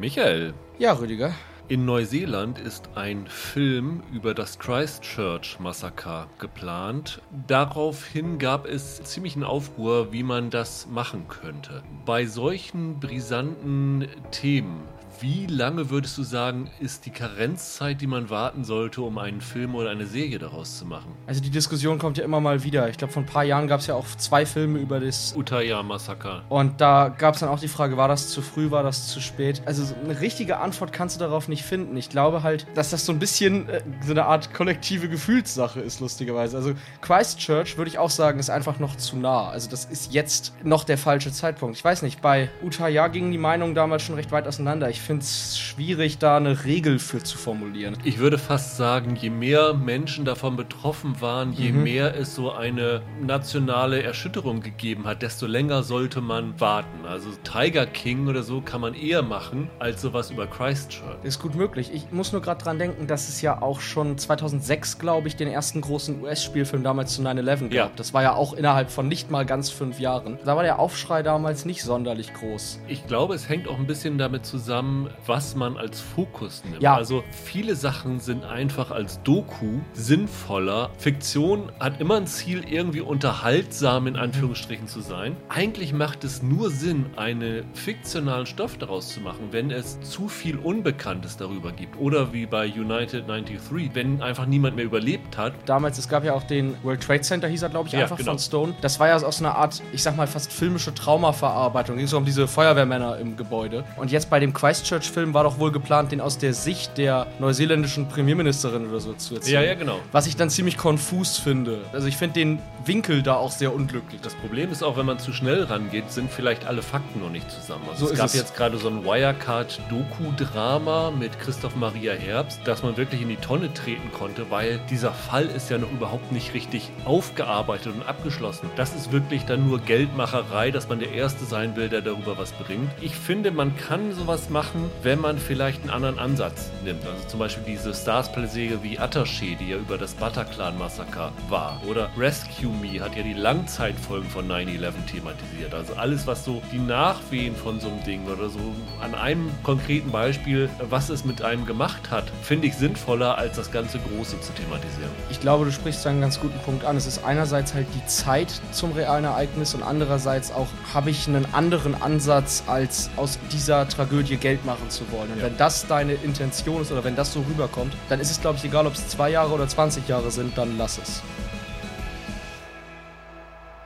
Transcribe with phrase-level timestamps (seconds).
[0.00, 1.32] Michael, Ja, Rüdiger.
[1.68, 7.20] in Neuseeland ist ein Film über das Christchurch-Massaker geplant.
[7.46, 11.82] Daraufhin gab es ziemlichen Aufruhr, wie man das machen könnte.
[12.06, 14.82] Bei solchen brisanten Themen,
[15.20, 19.74] wie lange würdest du sagen, ist die Karenzzeit, die man warten sollte, um einen Film
[19.74, 21.12] oder eine Serie daraus zu machen?
[21.26, 22.88] Also die Diskussion kommt ja immer mal wieder.
[22.88, 25.34] Ich glaube, vor ein paar Jahren gab es ja auch zwei Filme über das.
[25.36, 26.42] Utaya-Massaker.
[26.48, 29.20] Und da gab es dann auch die Frage, war das zu früh, war das zu
[29.20, 29.62] spät?
[29.66, 31.96] Also so eine richtige Antwort kannst du darauf nicht finden.
[31.96, 36.00] Ich glaube halt, dass das so ein bisschen äh, so eine Art kollektive Gefühlssache ist,
[36.00, 36.56] lustigerweise.
[36.56, 39.48] Also Christchurch, würde ich auch sagen, ist einfach noch zu nah.
[39.48, 41.76] Also das ist jetzt noch der falsche Zeitpunkt.
[41.76, 44.88] Ich weiß nicht, bei Utaya gingen die Meinungen damals schon recht weit auseinander.
[44.90, 47.96] Ich finde es schwierig, da eine Regel für zu formulieren.
[48.04, 53.00] Ich würde fast sagen, je mehr Menschen davon betroffen waren, je mehr es so eine
[53.18, 57.06] nationale Erschütterung gegeben hat, desto länger sollte man warten.
[57.06, 61.16] Also Tiger King oder so kann man eher machen, als sowas über Christchurch.
[61.22, 61.90] Ist gut möglich.
[61.90, 65.48] Ich muss nur gerade dran denken, dass es ja auch schon 2006, glaube ich, den
[65.48, 67.72] ersten großen US-Spielfilm damals zu 9-11 gab.
[67.72, 67.90] Ja.
[67.96, 70.38] Das war ja auch innerhalb von nicht mal ganz fünf Jahren.
[70.44, 72.80] Da war der Aufschrei damals nicht sonderlich groß.
[72.88, 76.82] Ich glaube, es hängt auch ein bisschen damit zusammen, was man als Fokus nimmt.
[76.82, 76.96] Ja.
[76.96, 80.90] Also viele Sachen sind einfach als Doku sinnvoller.
[80.98, 85.36] Fiktion hat immer ein Ziel, irgendwie unterhaltsam in Anführungsstrichen zu sein.
[85.48, 90.56] Eigentlich macht es nur Sinn, einen fiktionalen Stoff daraus zu machen, wenn es zu viel
[90.56, 91.98] Unbekanntes darüber gibt.
[91.98, 95.52] Oder wie bei United 93, wenn einfach niemand mehr überlebt hat.
[95.66, 98.16] Damals, es gab ja auch den World Trade Center, hieß er, glaube ich, Ja, einfach
[98.16, 98.32] genau.
[98.32, 98.74] von Stone.
[98.80, 101.96] Das war ja aus so einer Art, ich sag mal, fast filmische Traumaverarbeitung.
[101.96, 103.84] Ging so um diese Feuerwehrmänner im Gebäude.
[103.96, 104.52] Und jetzt bei dem
[104.88, 109.34] Christchurch-Film war doch wohl geplant, den aus der Sicht der neuseeländischen Premierministerin oder so zu
[109.34, 109.62] erzählen.
[109.62, 109.98] Ja, ja, genau.
[110.12, 111.80] Was ich dann ziemlich konfus finde.
[111.92, 114.22] Also ich finde den Winkel da auch sehr unglücklich.
[114.22, 117.50] Das Problem ist auch, wenn man zu schnell rangeht, sind vielleicht alle Fakten noch nicht
[117.50, 117.82] zusammen.
[117.90, 118.34] Also So es gab es.
[118.34, 123.74] jetzt gerade so ein Wirecard-Doku-Drama mit Christoph Maria Herbst, dass man wirklich in die Tonne
[123.74, 128.70] treten konnte, weil dieser Fall ist ja noch überhaupt nicht richtig aufgearbeitet und abgeschlossen.
[128.76, 132.52] Das ist wirklich dann nur Geldmacherei, dass man der Erste sein will, der darüber was
[132.52, 132.90] bringt.
[133.02, 137.04] Ich finde, man kann sowas machen, wenn man vielleicht einen anderen Ansatz nimmt.
[137.06, 141.80] Also zum Beispiel diese Starsplay-Serie wie Attaché, die ja über das Bataclan-Massaker war.
[141.86, 145.74] Oder Rescue Me hat ja die Langzeitfolgen von 9-11 thematisiert.
[145.74, 148.60] Also alles, was so die Nachwehen von so einem Ding oder so
[149.00, 153.70] an einem konkreten Beispiel, was es mit einem gemacht hat, finde ich sinnvoller, als das
[153.70, 155.10] ganze Große zu thematisieren.
[155.30, 156.96] Ich glaube, du sprichst da einen ganz guten Punkt an.
[156.96, 161.46] Es ist einerseits halt die Zeit zum realen Ereignis und andererseits auch habe ich einen
[161.52, 165.30] anderen Ansatz, als aus dieser Tragödie Geld machen zu wollen.
[165.32, 165.44] Und Ja.
[165.44, 168.64] wenn das deine Intention ist oder wenn das so rüberkommt, dann ist es, glaube ich,
[168.64, 171.22] egal, ob es zwei Jahre oder 20 Jahre sind, dann lass es.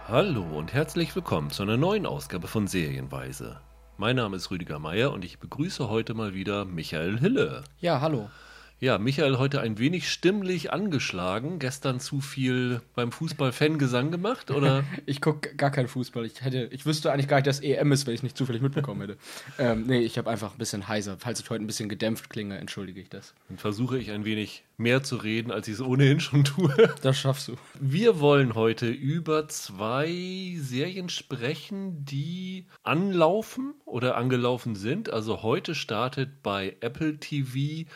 [0.09, 3.60] Hallo und herzlich willkommen zu einer neuen Ausgabe von Serienweise.
[3.97, 7.62] Mein Name ist Rüdiger Meier und ich begrüße heute mal wieder Michael Hille.
[7.81, 8.28] Ja, hallo.
[8.82, 11.60] Ja, Michael heute ein wenig stimmlich angeschlagen.
[11.60, 14.82] Gestern zu viel beim Fußball Fangesang gemacht, oder?
[15.06, 16.26] Ich gucke gar keinen Fußball.
[16.26, 19.03] Ich, hätte, ich wüsste eigentlich gar nicht, dass EM ist, wenn ich nicht zufällig mitbekommen
[19.03, 19.19] hätte.
[19.60, 21.16] ähm, nee, ich habe einfach ein bisschen heiser.
[21.21, 23.34] Falls ich heute ein bisschen gedämpft klinge, entschuldige ich das.
[23.48, 26.72] Dann versuche ich ein wenig mehr zu reden, als ich es ohnehin schon tue.
[27.03, 27.56] Das schaffst du.
[27.78, 35.09] Wir wollen heute über zwei Serien sprechen, die anlaufen oder angelaufen sind.
[35.09, 37.87] Also heute startet bei Apple TV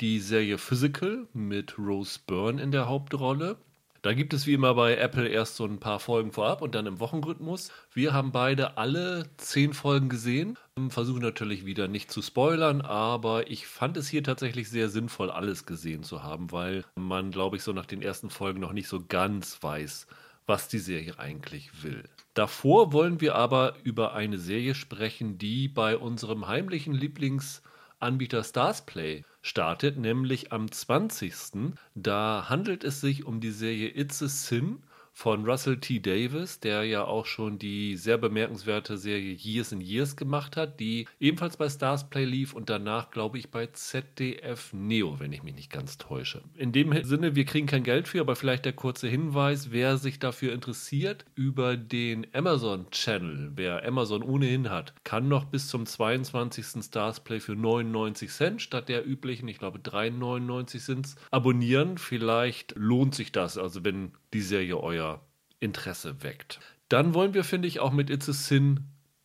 [0.00, 3.58] die Serie Physical mit Rose Byrne in der Hauptrolle.
[4.02, 6.86] Da gibt es wie immer bei Apple erst so ein paar Folgen vorab und dann
[6.86, 7.70] im Wochenrhythmus.
[7.92, 10.58] Wir haben beide alle zehn Folgen gesehen.
[10.88, 15.66] Versuchen natürlich wieder nicht zu spoilern, aber ich fand es hier tatsächlich sehr sinnvoll, alles
[15.66, 19.04] gesehen zu haben, weil man, glaube ich, so nach den ersten Folgen noch nicht so
[19.06, 20.08] ganz weiß,
[20.46, 22.02] was die Serie eigentlich will.
[22.34, 29.98] Davor wollen wir aber über eine Serie sprechen, die bei unserem heimlichen Lieblingsanbieter Starsplay startet,
[29.98, 31.74] nämlich am 20.
[31.94, 34.78] Da handelt es sich um die Serie It's a Sin
[35.12, 36.00] von Russell T.
[36.00, 41.06] Davis, der ja auch schon die sehr bemerkenswerte Serie Years and Years gemacht hat, die
[41.20, 45.70] ebenfalls bei Starsplay lief und danach, glaube ich, bei ZDF Neo, wenn ich mich nicht
[45.70, 46.42] ganz täusche.
[46.56, 50.18] In dem Sinne, wir kriegen kein Geld für, aber vielleicht der kurze Hinweis, wer sich
[50.18, 56.82] dafür interessiert, über den Amazon Channel, wer Amazon ohnehin hat, kann noch bis zum 22.
[56.82, 61.98] Starsplay für 99 Cent statt der üblichen, ich glaube 3,99 sind es, abonnieren.
[61.98, 65.20] Vielleicht lohnt sich das, also wenn die Serie euer
[65.60, 66.60] Interesse weckt.
[66.88, 68.80] Dann wollen wir, finde ich, auch mit It's a Sin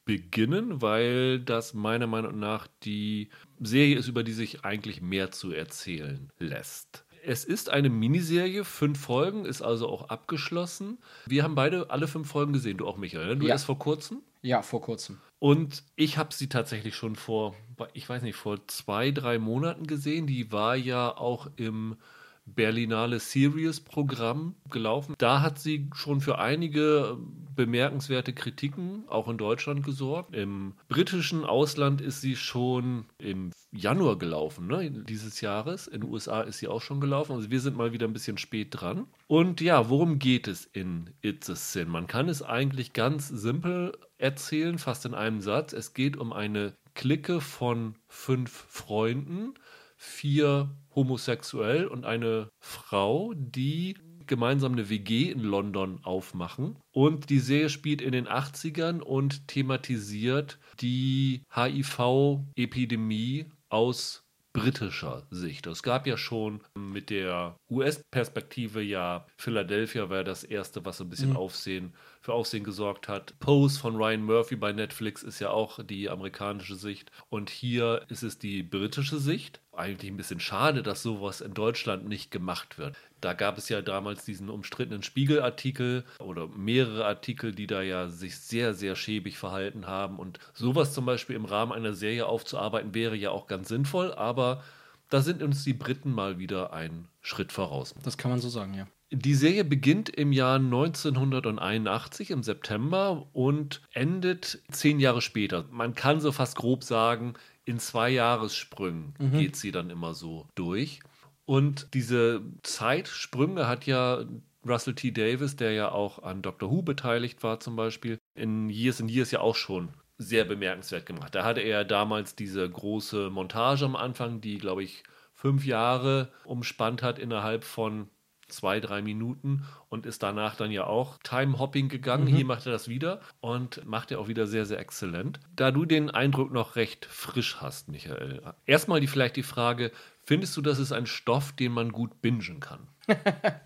[0.06, 5.52] beginnen, weil das meiner Meinung nach die Serie ist, über die sich eigentlich mehr zu
[5.52, 7.04] erzählen lässt.
[7.26, 10.98] Es ist eine Miniserie, fünf Folgen, ist also auch abgeschlossen.
[11.26, 13.28] Wir haben beide alle fünf Folgen gesehen, du auch, Michael.
[13.28, 13.38] ne?
[13.38, 13.54] Du Ja.
[13.54, 14.22] erst vor kurzem.
[14.44, 15.18] Ja, vor kurzem.
[15.40, 17.54] Und ich habe sie tatsächlich schon vor,
[17.94, 20.26] ich weiß nicht, vor zwei, drei Monaten gesehen.
[20.26, 21.98] Die war ja auch im
[22.48, 25.16] Berlinale Series Programm gelaufen.
[25.18, 27.18] Da hat sie schon für einige
[27.56, 30.34] bemerkenswerte Kritiken auch in Deutschland gesorgt.
[30.36, 35.88] Im britischen Ausland ist sie schon im Januar gelaufen, ne, dieses Jahres.
[35.88, 37.34] In den USA ist sie auch schon gelaufen.
[37.34, 39.08] Also wir sind mal wieder ein bisschen spät dran.
[39.28, 41.90] Und ja, worum geht es in It's a Sin?
[41.90, 45.74] Man kann es eigentlich ganz simpel erzählen, fast in einem Satz.
[45.74, 49.54] Es geht um eine Clique von fünf Freunden,
[49.98, 53.96] vier homosexuell und eine Frau, die
[54.26, 56.76] gemeinsam eine WG in London aufmachen.
[56.92, 65.68] Und die Serie spielt in den 80ern und thematisiert die HIV-Epidemie aus britischer Sicht.
[65.68, 71.10] Es gab ja schon mit der US-Perspektive ja Philadelphia war das erste, was so ein
[71.10, 71.38] bisschen mhm.
[71.38, 71.94] Aufsehen
[72.28, 73.40] für Aufsehen gesorgt hat.
[73.40, 78.22] Pose von Ryan Murphy bei Netflix ist ja auch die amerikanische Sicht und hier ist
[78.22, 79.62] es die britische Sicht.
[79.72, 82.98] Eigentlich ein bisschen schade, dass sowas in Deutschland nicht gemacht wird.
[83.22, 88.38] Da gab es ja damals diesen umstrittenen Spiegelartikel oder mehrere Artikel, die da ja sich
[88.38, 90.20] sehr, sehr schäbig verhalten haben.
[90.20, 94.66] Und sowas zum Beispiel im Rahmen einer Serie aufzuarbeiten, wäre ja auch ganz sinnvoll, aber
[95.10, 97.96] da sind uns die Briten mal wieder einen Schritt voraus.
[98.04, 98.86] Das kann man so sagen, ja.
[99.10, 105.66] Die Serie beginnt im Jahr 1981 im September und endet zehn Jahre später.
[105.72, 109.32] Man kann so fast grob sagen, in zwei Jahressprüngen mhm.
[109.32, 111.00] geht sie dann immer so durch.
[111.46, 114.26] Und diese Zeitsprünge hat ja
[114.68, 115.12] Russell T.
[115.12, 119.32] Davis, der ja auch an Doctor Who beteiligt war zum Beispiel, in Years and Years
[119.32, 121.34] ja auch schon sehr bemerkenswert gemacht.
[121.34, 125.04] Da hatte er damals diese große Montage am Anfang, die, glaube ich,
[125.34, 128.10] fünf Jahre umspannt hat innerhalb von
[128.48, 132.26] zwei, drei Minuten und ist danach dann ja auch Time-Hopping gegangen.
[132.26, 132.36] Mhm.
[132.36, 135.40] Hier macht er das wieder und macht er auch wieder sehr, sehr exzellent.
[135.56, 139.92] Da du den Eindruck noch recht frisch hast, Michael, erstmal die, vielleicht die Frage,
[140.24, 142.88] findest du, das ist ein Stoff, den man gut bingen kann?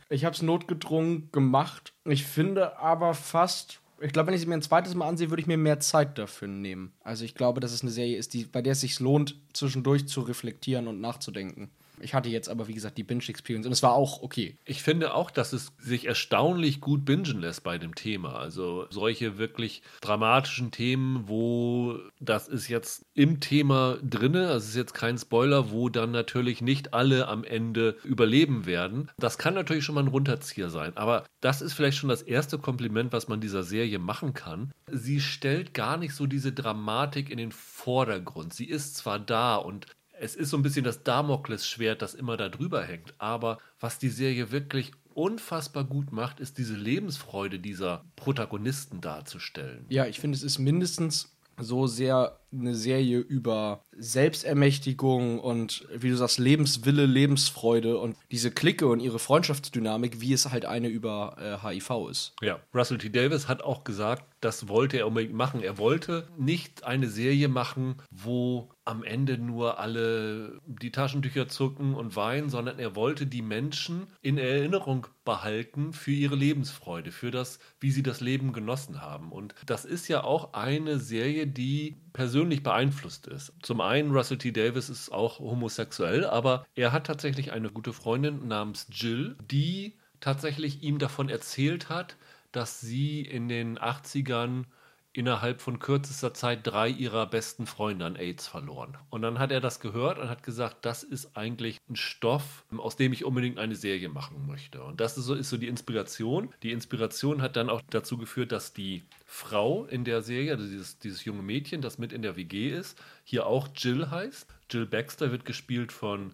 [0.10, 1.94] ich habe es notgedrungen gemacht.
[2.06, 5.42] Ich finde aber fast ich glaube, wenn ich sie mir ein zweites Mal ansehe, würde
[5.42, 6.92] ich mir mehr Zeit dafür nehmen.
[7.04, 10.08] Also ich glaube, dass es eine Serie ist, die, bei der es sich lohnt, zwischendurch
[10.08, 11.70] zu reflektieren und nachzudenken.
[12.02, 14.58] Ich hatte jetzt aber, wie gesagt, die Binge-Experience und es war auch okay.
[14.66, 18.36] Ich finde auch, dass es sich erstaunlich gut bingen lässt bei dem Thema.
[18.36, 24.76] Also solche wirklich dramatischen Themen, wo das ist jetzt im Thema drinne, also es ist
[24.76, 29.10] jetzt kein Spoiler, wo dann natürlich nicht alle am Ende überleben werden.
[29.18, 32.58] Das kann natürlich schon mal ein Runterzieher sein, aber das ist vielleicht schon das erste
[32.58, 34.72] Kompliment, was man dieser Serie machen kann.
[34.88, 38.54] Sie stellt gar nicht so diese Dramatik in den Vordergrund.
[38.54, 39.88] Sie ist zwar da und
[40.22, 43.16] es ist so ein bisschen das Damoklesschwert, das immer da drüber hängt.
[43.18, 49.86] Aber was die Serie wirklich unfassbar gut macht, ist diese Lebensfreude dieser Protagonisten darzustellen.
[49.90, 56.18] Ja, ich finde, es ist mindestens so sehr eine Serie über Selbstermächtigung und, wie du
[56.18, 61.68] sagst, Lebenswille, Lebensfreude und diese Clique und ihre Freundschaftsdynamik, wie es halt eine über äh,
[61.68, 62.36] HIV ist.
[62.42, 63.10] Ja, Russell T.
[63.10, 65.62] Davis hat auch gesagt, das wollte er unbedingt machen.
[65.62, 72.16] Er wollte nicht eine Serie machen, wo am Ende nur alle die Taschentücher zucken und
[72.16, 77.92] weinen, sondern er wollte die Menschen in Erinnerung behalten für ihre Lebensfreude, für das, wie
[77.92, 79.32] sie das Leben genossen haben.
[79.32, 83.54] Und das ist ja auch eine Serie, die persönlich beeinflusst ist.
[83.62, 84.52] Zum einen, Russell T.
[84.52, 90.84] Davis ist auch homosexuell, aber er hat tatsächlich eine gute Freundin namens Jill, die tatsächlich
[90.84, 92.16] ihm davon erzählt hat,
[92.52, 94.66] dass sie in den 80ern
[95.14, 98.98] innerhalb von kürzester Zeit drei ihrer besten Freunde an AIDS verloren.
[99.10, 102.96] Und dann hat er das gehört und hat gesagt, das ist eigentlich ein Stoff, aus
[102.96, 104.82] dem ich unbedingt eine Serie machen möchte.
[104.84, 106.54] Und das ist so, ist so die Inspiration.
[106.64, 109.04] Die Inspiration hat dann auch dazu geführt, dass die
[109.34, 113.02] Frau in der Serie, also dieses, dieses junge Mädchen, das mit in der WG ist,
[113.24, 114.46] hier auch Jill heißt.
[114.70, 116.34] Jill Baxter wird gespielt von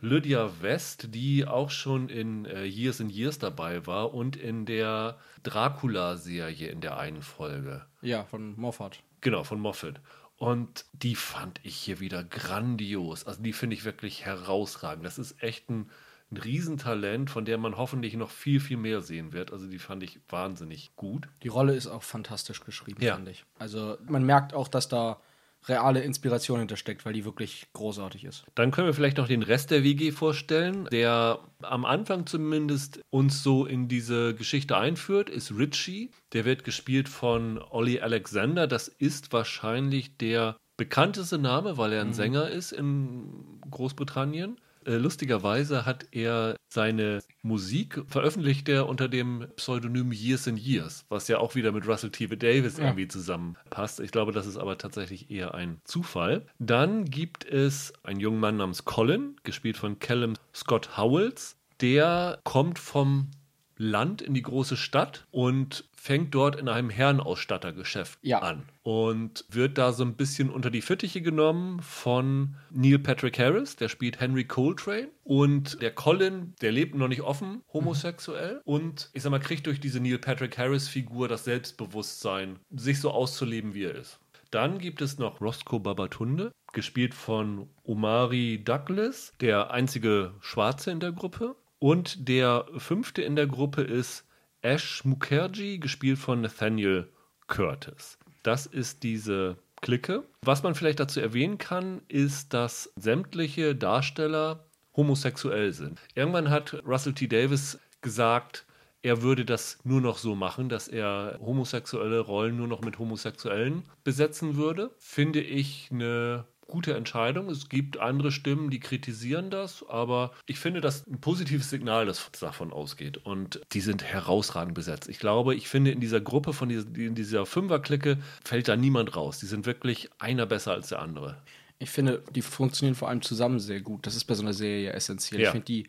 [0.00, 5.18] Lydia West, die auch schon in äh, Years and Years dabei war und in der
[5.42, 7.84] Dracula-Serie in der einen Folge.
[8.02, 9.02] Ja, von Moffat.
[9.20, 10.00] Genau, von Moffat.
[10.36, 13.26] Und die fand ich hier wieder grandios.
[13.26, 15.04] Also die finde ich wirklich herausragend.
[15.04, 15.90] Das ist echt ein,
[16.30, 19.52] ein Riesentalent, von der man hoffentlich noch viel, viel mehr sehen wird.
[19.52, 21.28] Also die fand ich wahnsinnig gut.
[21.42, 23.14] Die Rolle ist auch fantastisch geschrieben, ja.
[23.14, 23.44] fand ich.
[23.58, 25.20] Also man merkt auch, dass da
[25.66, 28.44] reale Inspiration hintersteckt, weil die wirklich großartig ist.
[28.54, 33.42] Dann können wir vielleicht noch den Rest der WG vorstellen, der am Anfang zumindest uns
[33.42, 36.10] so in diese Geschichte einführt, ist Richie.
[36.32, 38.66] Der wird gespielt von Ollie Alexander.
[38.66, 42.14] Das ist wahrscheinlich der bekannteste Name, weil er ein mhm.
[42.14, 44.58] Sänger ist in Großbritannien.
[44.88, 51.28] Äh, lustigerweise hat er seine Musik veröffentlicht er unter dem Pseudonym Years and Years, was
[51.28, 52.26] ja auch wieder mit Russell T.
[52.26, 52.84] Davis ja.
[52.84, 54.00] irgendwie zusammenpasst.
[54.00, 56.46] Ich glaube, das ist aber tatsächlich eher ein Zufall.
[56.58, 61.56] Dann gibt es einen jungen Mann namens Colin, gespielt von Callum Scott Howells.
[61.80, 63.30] Der kommt vom
[63.78, 68.40] Land in die große Stadt und fängt dort in einem Herrenausstattergeschäft ja.
[68.40, 73.76] an und wird da so ein bisschen unter die Fittiche genommen von Neil Patrick Harris,
[73.76, 78.60] der spielt Henry Coltrane und der Colin, der lebt noch nicht offen homosexuell mhm.
[78.64, 83.10] und ich sag mal kriegt durch diese Neil Patrick Harris Figur das Selbstbewusstsein, sich so
[83.10, 84.20] auszuleben, wie er ist.
[84.50, 91.12] Dann gibt es noch Roscoe Babatunde, gespielt von Omari Douglas, der einzige Schwarze in der
[91.12, 91.54] Gruppe.
[91.78, 94.24] Und der fünfte in der Gruppe ist
[94.62, 97.08] Ash Mukherjee, gespielt von Nathaniel
[97.46, 98.18] Curtis.
[98.42, 100.24] Das ist diese Clique.
[100.42, 104.64] Was man vielleicht dazu erwähnen kann, ist, dass sämtliche Darsteller
[104.96, 106.00] homosexuell sind.
[106.14, 107.28] Irgendwann hat Russell T.
[107.28, 108.66] Davis gesagt,
[109.02, 113.84] er würde das nur noch so machen, dass er homosexuelle Rollen nur noch mit Homosexuellen
[114.02, 114.90] besetzen würde.
[114.98, 117.50] Finde ich eine gute Entscheidung.
[117.50, 122.30] Es gibt andere Stimmen, die kritisieren das, aber ich finde das ein positives Signal, das
[122.38, 123.16] davon ausgeht.
[123.16, 125.08] Und die sind herausragend besetzt.
[125.08, 129.16] Ich glaube, ich finde in dieser Gruppe, von dieser, in dieser Fünferklicke, fällt da niemand
[129.16, 129.40] raus.
[129.40, 131.42] Die sind wirklich einer besser als der andere.
[131.80, 134.06] Ich finde, die funktionieren vor allem zusammen sehr gut.
[134.06, 135.40] Das ist bei so einer Serie essentiell.
[135.40, 135.48] Ja.
[135.48, 135.86] Ich finde die,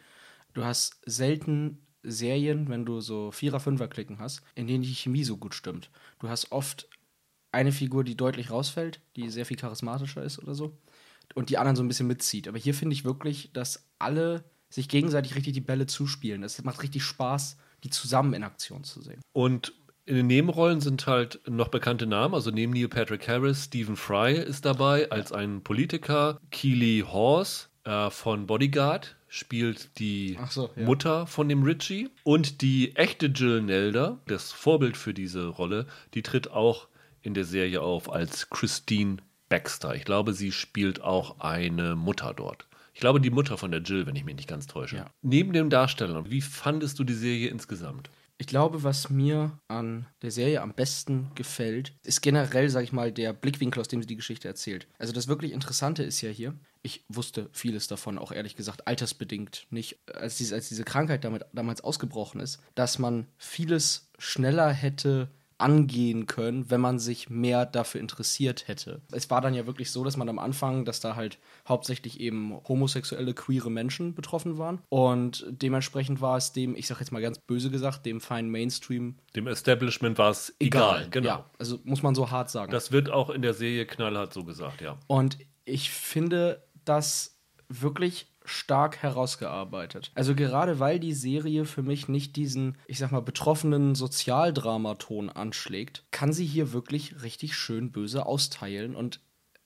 [0.53, 5.37] du hast selten Serien, wenn du so Vierer-, Fünfer-Klicken hast, in denen die Chemie so
[5.37, 5.89] gut stimmt.
[6.19, 6.87] Du hast oft
[7.51, 10.77] eine Figur, die deutlich rausfällt, die sehr viel charismatischer ist oder so.
[11.35, 12.47] Und die anderen so ein bisschen mitzieht.
[12.47, 16.43] Aber hier finde ich wirklich, dass alle sich gegenseitig richtig die Bälle zuspielen.
[16.43, 19.21] Es macht richtig Spaß, die zusammen in Aktion zu sehen.
[19.33, 19.73] Und
[20.05, 22.33] in den Nebenrollen sind halt noch bekannte Namen.
[22.33, 26.39] Also neben Neil Patrick Harris, Stephen Fry ist dabei als ein Politiker.
[26.49, 30.83] Keely Horse äh, von Bodyguard spielt die so, ja.
[30.83, 32.09] Mutter von dem Richie.
[32.23, 36.87] Und die echte Jill Nelder, das Vorbild für diese Rolle, die tritt auch
[37.21, 39.17] in der Serie auf als Christine
[39.49, 39.95] Baxter.
[39.95, 42.67] Ich glaube, sie spielt auch eine Mutter dort.
[42.93, 44.97] Ich glaube, die Mutter von der Jill, wenn ich mich nicht ganz täusche.
[44.97, 45.09] Ja.
[45.21, 48.09] Neben dem Darsteller, wie fandest du die Serie insgesamt?
[48.41, 53.11] Ich glaube, was mir an der Serie am besten gefällt, ist generell, sag ich mal,
[53.11, 54.87] der Blickwinkel, aus dem sie die Geschichte erzählt.
[54.97, 59.67] Also das wirklich Interessante ist ja hier, ich wusste vieles davon, auch ehrlich gesagt, altersbedingt
[59.71, 65.29] nicht, als diese, als diese Krankheit damit, damals ausgebrochen ist, dass man vieles schneller hätte
[65.59, 69.01] angehen können, wenn man sich mehr dafür interessiert hätte.
[69.11, 71.37] Es war dann ja wirklich so, dass man am Anfang, dass da halt
[71.67, 74.79] hauptsächlich eben homosexuelle, queere Menschen betroffen waren.
[74.89, 79.15] Und dementsprechend war es dem, ich sag jetzt mal ganz böse gesagt, dem feinen Mainstream.
[79.35, 81.27] Dem Establishment war es egal, egal, genau.
[81.27, 82.71] Ja, also muss man so hart sagen.
[82.71, 84.97] Das wird auch in der Serie knallhart so gesagt, ja.
[85.07, 87.37] Und ich finde das
[87.67, 90.11] wirklich stark herausgearbeitet.
[90.15, 96.05] Also gerade weil die Serie für mich nicht diesen, ich sag mal, betroffenen Sozialdramaton anschlägt,
[96.11, 99.21] kann sie hier wirklich richtig schön böse austeilen und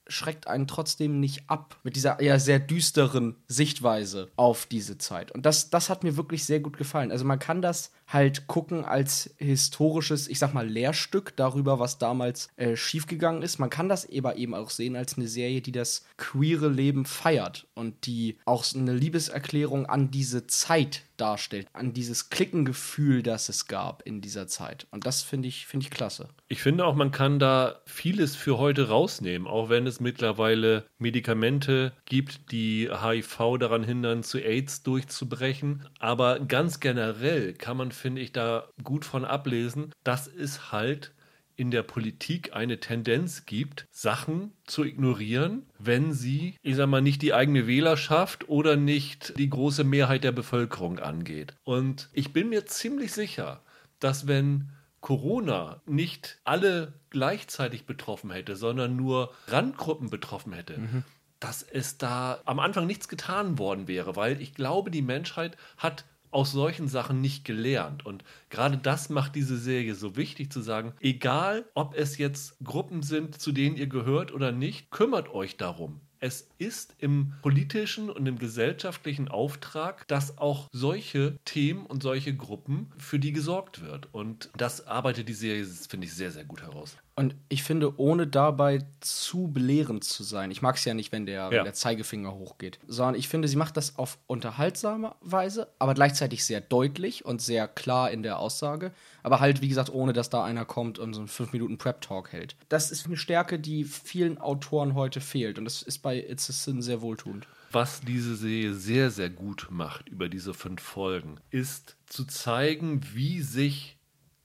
[0.06, 5.32] schreckt einen trotzdem nicht ab mit dieser eher sehr düsteren Sichtweise auf diese Zeit.
[5.32, 7.10] Und das, das hat mir wirklich sehr gut gefallen.
[7.10, 12.48] Also man kann das halt gucken als historisches, ich sag mal, Lehrstück darüber, was damals
[12.56, 13.58] äh, schiefgegangen ist.
[13.58, 17.66] Man kann das aber eben auch sehen als eine Serie, die das queere Leben feiert
[17.74, 24.02] und die auch eine Liebeserklärung an diese Zeit darstellt, an dieses Klickengefühl, das es gab
[24.04, 24.86] in dieser Zeit.
[24.90, 26.28] Und das finde ich, find ich klasse.
[26.48, 31.92] Ich finde auch, man kann da vieles für heute rausnehmen, auch wenn es mittlerweile Medikamente
[32.04, 35.86] gibt, die HIV daran hindern, zu AIDS durchzubrechen.
[35.98, 41.14] Aber ganz generell kann man finde ich, da gut von ablesen, dass es halt
[41.56, 47.22] in der Politik eine Tendenz gibt, Sachen zu ignorieren, wenn sie, ich sag mal, nicht
[47.22, 51.54] die eigene Wählerschaft oder nicht die große Mehrheit der Bevölkerung angeht.
[51.64, 53.62] Und ich bin mir ziemlich sicher,
[54.00, 54.68] dass wenn
[55.00, 61.04] Corona nicht alle gleichzeitig betroffen hätte, sondern nur Randgruppen betroffen hätte, mhm.
[61.40, 66.04] dass es da am Anfang nichts getan worden wäre, weil ich glaube, die Menschheit hat
[66.34, 68.04] aus solchen Sachen nicht gelernt.
[68.04, 73.02] Und gerade das macht diese Serie so wichtig zu sagen, egal ob es jetzt Gruppen
[73.02, 76.00] sind, zu denen ihr gehört oder nicht, kümmert euch darum.
[76.18, 82.90] Es ist im politischen und im gesellschaftlichen Auftrag, dass auch solche Themen und solche Gruppen
[82.96, 84.08] für die gesorgt wird.
[84.12, 86.96] Und das arbeitet die Serie, finde ich, sehr, sehr gut heraus.
[87.16, 91.26] Und ich finde, ohne dabei zu belehrend zu sein, ich mag es ja nicht, wenn
[91.26, 91.50] der, ja.
[91.50, 96.44] wenn der Zeigefinger hochgeht, sondern ich finde, sie macht das auf unterhaltsame Weise, aber gleichzeitig
[96.44, 98.92] sehr deutlich und sehr klar in der Aussage.
[99.22, 102.56] Aber halt, wie gesagt, ohne dass da einer kommt und so einen 5-Minuten-Prep-Talk hält.
[102.68, 105.58] Das ist eine Stärke, die vielen Autoren heute fehlt.
[105.58, 107.46] Und das ist bei It's a Sin sehr wohltuend.
[107.70, 113.40] Was diese Serie sehr, sehr gut macht über diese fünf Folgen, ist zu zeigen, wie
[113.40, 113.93] sich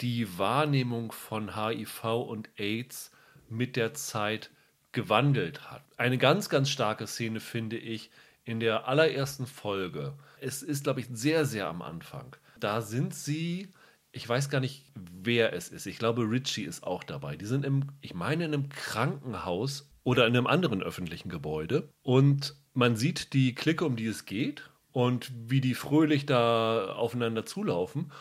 [0.01, 3.11] die Wahrnehmung von HIV und AIDS
[3.49, 4.51] mit der Zeit
[4.91, 5.83] gewandelt hat.
[5.97, 8.09] Eine ganz, ganz starke Szene finde ich
[8.43, 10.13] in der allerersten Folge.
[10.39, 12.35] Es ist, glaube ich, sehr, sehr am Anfang.
[12.59, 13.69] Da sind sie,
[14.11, 15.85] ich weiß gar nicht, wer es ist.
[15.85, 17.35] Ich glaube, Richie ist auch dabei.
[17.35, 21.89] Die sind im, ich meine, in einem Krankenhaus oder in einem anderen öffentlichen Gebäude.
[22.01, 27.45] Und man sieht die Clique, um die es geht und wie die fröhlich da aufeinander
[27.45, 28.11] zulaufen.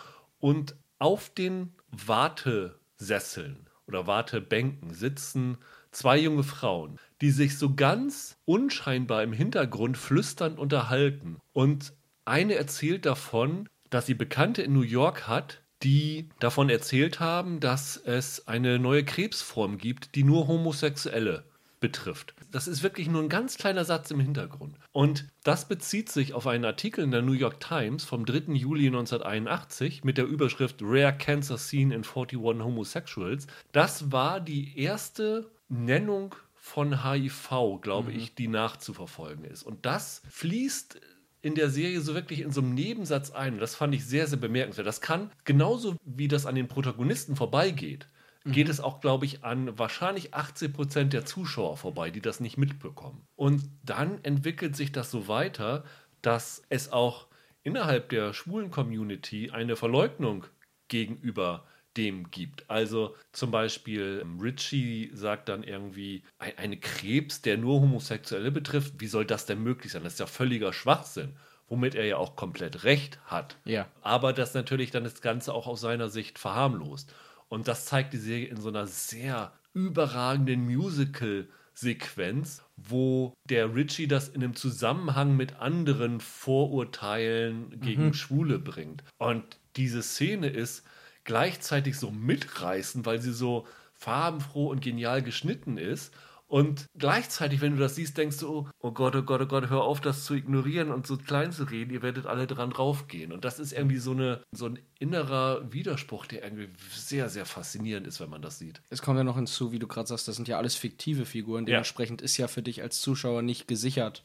[0.40, 5.59] Und auf den Wartesesseln oder Wartebänken sitzen
[5.90, 11.38] zwei junge Frauen, die sich so ganz unscheinbar im Hintergrund flüsternd unterhalten.
[11.52, 17.61] Und eine erzählt davon, dass sie Bekannte in New York hat, die davon erzählt haben,
[17.61, 21.45] dass es eine neue Krebsform gibt, die nur Homosexuelle
[21.80, 22.35] betrifft.
[22.50, 24.76] Das ist wirklich nur ein ganz kleiner Satz im Hintergrund.
[24.92, 28.52] Und das bezieht sich auf einen Artikel in der New York Times vom 3.
[28.52, 33.47] Juli 1981 mit der Überschrift Rare Cancer Scene in 41 Homosexuals.
[33.73, 38.18] Das war die erste Nennung von HIV, glaube mhm.
[38.18, 39.62] ich, die nachzuverfolgen ist.
[39.62, 41.00] Und das fließt
[41.40, 43.54] in der Serie so wirklich in so einem Nebensatz ein.
[43.54, 44.87] Und das fand ich sehr, sehr bemerkenswert.
[44.87, 48.08] Das kann genauso wie das an den Protagonisten vorbeigeht,
[48.49, 48.52] Mhm.
[48.52, 52.59] geht es auch, glaube ich, an wahrscheinlich 80 Prozent der Zuschauer vorbei, die das nicht
[52.59, 53.26] mitbekommen.
[53.37, 55.85] Und dann entwickelt sich das so weiter,
[56.23, 57.28] dass es auch
[57.62, 60.47] innerhalb der schwulen Community eine Verleugnung
[60.88, 61.64] gegenüber
[61.97, 62.69] dem gibt.
[62.71, 69.07] Also zum Beispiel ähm, Richie sagt dann irgendwie, eine Krebs, der nur Homosexuelle betrifft, wie
[69.07, 70.05] soll das denn möglich sein?
[70.05, 71.35] Das ist ja völliger Schwachsinn
[71.69, 73.57] womit er ja auch komplett recht hat.
[73.64, 73.87] Ja.
[74.00, 77.14] Aber das natürlich dann das Ganze auch aus seiner Sicht verharmlost.
[77.49, 84.28] Und das zeigt die Serie in so einer sehr überragenden Musical-Sequenz, wo der Richie das
[84.28, 88.14] in einem Zusammenhang mit anderen Vorurteilen gegen mhm.
[88.14, 89.05] Schwule bringt.
[89.19, 90.85] Und diese Szene ist
[91.25, 96.12] gleichzeitig so mitreißend, weil sie so farbenfroh und genial geschnitten ist
[96.49, 99.83] und gleichzeitig, wenn du das siehst, denkst du, oh Gott, oh Gott, oh Gott, hör
[99.83, 103.33] auf, das zu ignorieren und so klein zu reden, ihr werdet alle dran draufgehen.
[103.33, 108.06] Und das ist irgendwie so, eine, so ein innerer Widerspruch, der irgendwie sehr, sehr faszinierend
[108.06, 108.80] ist, wenn man das sieht.
[108.89, 111.67] Es kommt ja noch hinzu, wie du gerade sagst, das sind ja alles fiktive Figuren.
[111.67, 112.25] Dementsprechend ja.
[112.25, 114.25] ist ja für dich als Zuschauer nicht gesichert,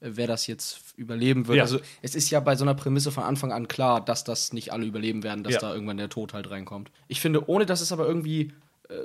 [0.00, 1.56] äh, wer das jetzt überleben wird.
[1.56, 1.62] Ja.
[1.62, 4.74] Also es ist ja bei so einer Prämisse von Anfang an klar, dass das nicht
[4.74, 5.60] alle überleben werden, dass ja.
[5.60, 6.90] da irgendwann der Tod halt reinkommt.
[7.08, 8.52] Ich finde, ohne dass es aber irgendwie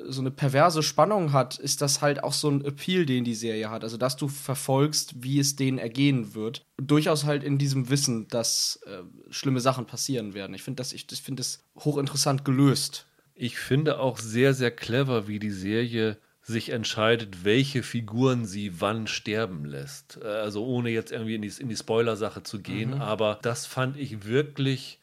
[0.08, 3.70] so eine perverse Spannung hat, ist das halt auch so ein Appeal, den die Serie
[3.70, 3.84] hat.
[3.84, 6.66] Also, dass du verfolgst, wie es denen ergehen wird.
[6.78, 10.54] Durchaus halt in diesem Wissen, dass äh, schlimme Sachen passieren werden.
[10.54, 13.06] Ich finde das, ich, ich finde das hochinteressant gelöst.
[13.36, 19.06] Ich finde auch sehr, sehr clever, wie die Serie sich entscheidet, welche Figuren sie wann
[19.06, 20.20] sterben lässt.
[20.24, 23.02] Äh, also ohne jetzt irgendwie in die, in die Spoiler-Sache zu gehen, mhm.
[23.02, 25.00] aber das fand ich wirklich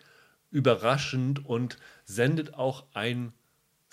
[0.51, 3.33] überraschend und sendet auch ein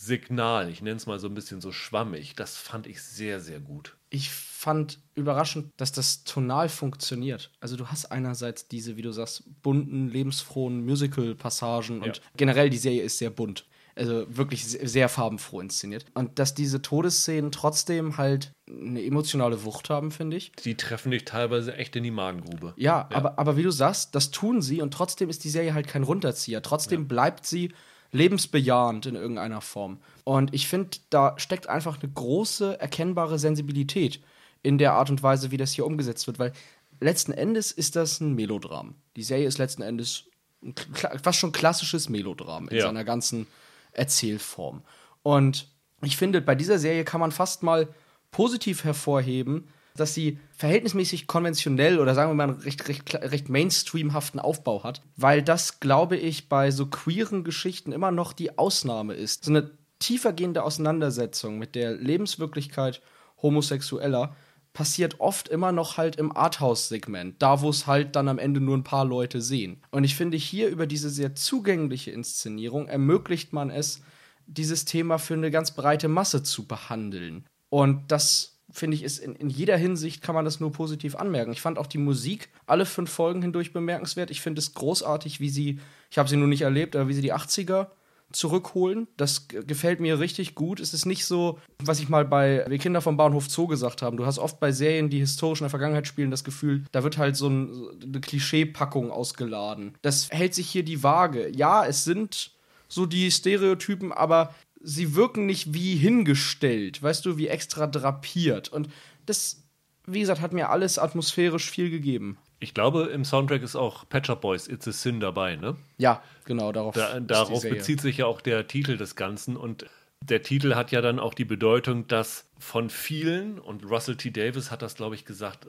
[0.02, 3.60] Signal, ich nenne es mal so ein bisschen so schwammig, das fand ich sehr, sehr
[3.60, 3.96] gut.
[4.10, 7.52] Ich fand überraschend, dass das tonal funktioniert.
[7.60, 12.08] Also du hast einerseits diese, wie du sagst, bunten, lebensfrohen Musical-Passagen ja.
[12.08, 13.68] und generell die Serie ist sehr bunt.
[13.94, 16.06] Also wirklich sehr farbenfroh inszeniert.
[16.16, 20.52] Und dass diese Todesszenen trotzdem halt eine emotionale Wucht haben, finde ich.
[20.64, 22.74] Die treffen dich teilweise echt in die Magengrube.
[22.76, 25.76] Ja, ja, Aber, aber wie du sagst, das tun sie und trotzdem ist die Serie
[25.76, 26.64] halt kein Runterzieher.
[26.64, 27.08] Trotzdem ja.
[27.08, 27.72] bleibt sie
[28.12, 30.00] lebensbejahend in irgendeiner Form.
[30.24, 34.22] Und ich finde, da steckt einfach eine große, erkennbare Sensibilität
[34.64, 36.54] in der Art und Weise, wie das hier umgesetzt wird, weil
[37.00, 38.96] letzten Endes ist das ein Melodram.
[39.16, 40.26] Die Serie ist letzten Endes
[40.62, 40.76] ein,
[41.24, 42.84] fast schon klassisches Melodram in ja.
[42.84, 43.48] seiner ganzen
[43.94, 44.84] Erzählform.
[45.24, 45.68] Und
[46.04, 47.88] ich finde, bei dieser Serie kann man fast mal
[48.32, 54.40] positiv hervorheben, dass sie verhältnismäßig konventionell oder sagen wir mal einen recht, recht, recht mainstreamhaften
[54.40, 59.46] Aufbau hat, weil das, glaube ich, bei so queeren Geschichten immer noch die Ausnahme ist.
[59.46, 63.02] So eine tiefergehende Auseinandersetzung mit der Lebenswirklichkeit
[63.42, 64.36] Homosexueller
[64.74, 68.78] passiert oft immer noch halt im Arthouse-Segment, da wo es halt dann am Ende nur
[68.78, 69.82] ein paar Leute sehen.
[69.92, 74.02] Und ich finde, hier über diese sehr zugängliche Inszenierung ermöglicht man es,
[74.48, 77.46] dieses Thema für eine ganz breite Masse zu behandeln.
[77.70, 81.52] Und das finde ich, ist in, in jeder Hinsicht kann man das nur positiv anmerken.
[81.52, 84.32] Ich fand auch die Musik alle fünf Folgen hindurch bemerkenswert.
[84.32, 85.80] Ich finde es großartig, wie sie,
[86.10, 87.88] ich habe sie nur nicht erlebt, aber wie sie die 80er
[88.32, 89.08] zurückholen.
[89.18, 90.80] Das gefällt mir richtig gut.
[90.80, 94.16] Es ist nicht so, was ich mal bei Wir Kinder vom Bahnhof Zoo gesagt habe.
[94.16, 97.18] Du hast oft bei Serien, die historisch in der Vergangenheit spielen, das Gefühl, da wird
[97.18, 99.96] halt so ein, eine Klischeepackung ausgeladen.
[100.02, 101.50] Das hält sich hier die Waage.
[101.50, 102.52] Ja, es sind
[102.88, 108.70] so die Stereotypen, aber sie wirken nicht wie hingestellt, weißt du, wie extra drapiert.
[108.70, 108.90] Und
[109.26, 109.64] das,
[110.06, 112.38] wie gesagt, hat mir alles atmosphärisch viel gegeben.
[112.60, 115.76] Ich glaube, im Soundtrack ist auch Patcher Boys It's a Sin dabei, ne?
[115.98, 116.94] Ja, genau, darauf.
[116.94, 119.88] Da, darauf bezieht sich ja auch der Titel des Ganzen und
[120.24, 124.30] der Titel hat ja dann auch die Bedeutung, dass von vielen, und Russell T.
[124.30, 125.66] Davis hat das, glaube ich, gesagt,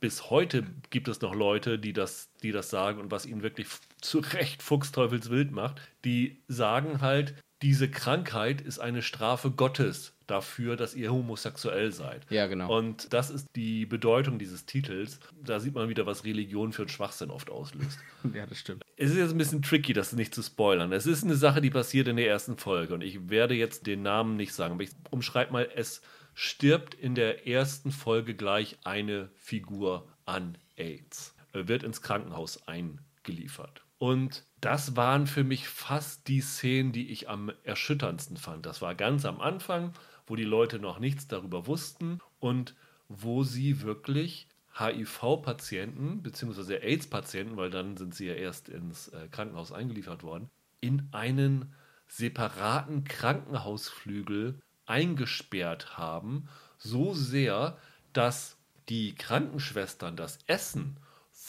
[0.00, 3.68] bis heute gibt es noch Leute, die das, die das sagen und was ihnen wirklich
[4.00, 10.94] zu Recht fuchsteufelswild macht, die sagen halt, diese Krankheit ist eine Strafe Gottes dafür, dass
[10.94, 12.24] ihr homosexuell seid.
[12.30, 12.74] Ja, genau.
[12.74, 15.18] Und das ist die Bedeutung dieses Titels.
[15.44, 17.98] Da sieht man wieder, was Religion für einen Schwachsinn oft auslöst.
[18.34, 18.84] ja, das stimmt.
[18.96, 20.92] Es ist jetzt ein bisschen tricky, das nicht zu spoilern.
[20.92, 24.02] Es ist eine Sache, die passiert in der ersten Folge und ich werde jetzt den
[24.02, 26.00] Namen nicht sagen, aber ich umschreibe mal, es
[26.34, 31.34] stirbt in der ersten Folge gleich eine Figur an AIDS.
[31.52, 33.82] Er wird ins Krankenhaus eingeliefert.
[33.98, 38.66] Und das waren für mich fast die Szenen, die ich am erschütterndsten fand.
[38.66, 39.92] Das war ganz am Anfang,
[40.26, 42.74] wo die Leute noch nichts darüber wussten und
[43.08, 46.76] wo sie wirklich HIV-Patienten bzw.
[46.76, 50.48] AIDS-Patienten, weil dann sind sie ja erst ins äh, Krankenhaus eingeliefert worden,
[50.80, 51.74] in einen
[52.06, 57.78] separaten Krankenhausflügel eingesperrt haben, so sehr,
[58.12, 58.56] dass
[58.88, 60.96] die Krankenschwestern das Essen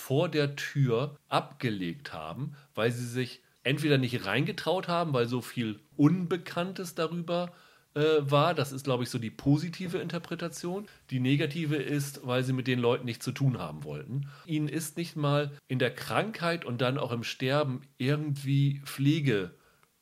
[0.02, 5.80] vor der Tür abgelegt haben, weil sie sich entweder nicht reingetraut haben, weil so viel
[5.96, 7.52] Unbekanntes darüber
[7.94, 8.56] äh, war.
[8.56, 10.88] Das ist, glaube ich, so die positive Interpretation.
[11.12, 14.28] Die negative ist, weil sie mit den Leuten nichts zu tun haben wollten.
[14.46, 19.52] Ihnen ist nicht mal in der Krankheit und dann auch im Sterben irgendwie Pflege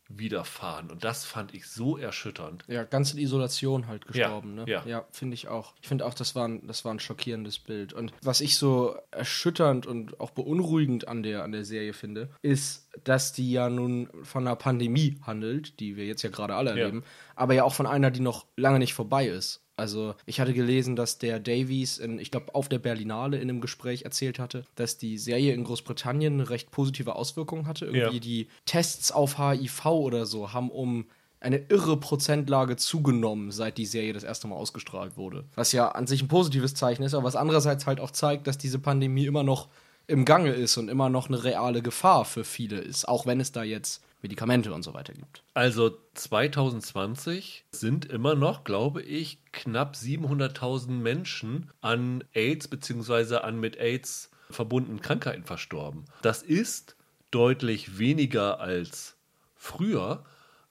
[0.09, 0.89] widerfahren.
[0.89, 2.65] Und das fand ich so erschütternd.
[2.67, 4.57] Ja, ganz in Isolation halt gestorben.
[4.57, 4.71] Ja, ne?
[4.71, 4.83] ja.
[4.85, 5.73] ja finde ich auch.
[5.81, 7.93] Ich finde auch, das war, ein, das war ein schockierendes Bild.
[7.93, 12.89] Und was ich so erschütternd und auch beunruhigend an der, an der Serie finde, ist,
[13.03, 17.03] dass die ja nun von einer Pandemie handelt, die wir jetzt ja gerade alle erleben,
[17.03, 17.07] ja.
[17.35, 19.61] aber ja auch von einer, die noch lange nicht vorbei ist.
[19.79, 23.61] Also ich hatte gelesen, dass der Davies, in, ich glaube, auf der Berlinale in einem
[23.61, 27.85] Gespräch erzählt hatte, dass die Serie in Großbritannien eine recht positive Auswirkung hatte.
[27.85, 28.19] Irgendwie ja.
[28.19, 31.05] die Tests auf HIV oder so haben um
[31.41, 35.45] eine irre Prozentlage zugenommen, seit die Serie das erste Mal ausgestrahlt wurde.
[35.55, 38.57] Was ja an sich ein positives Zeichen ist, aber was andererseits halt auch zeigt, dass
[38.57, 39.69] diese Pandemie immer noch
[40.07, 43.51] im Gange ist und immer noch eine reale Gefahr für viele ist, auch wenn es
[43.51, 45.43] da jetzt Medikamente und so weiter gibt.
[45.53, 53.37] Also 2020 sind immer noch, glaube ich, knapp 700.000 Menschen an AIDS bzw.
[53.37, 56.05] an mit AIDS verbundenen Krankheiten verstorben.
[56.21, 56.95] Das ist
[57.31, 59.15] deutlich weniger als
[59.55, 60.25] früher.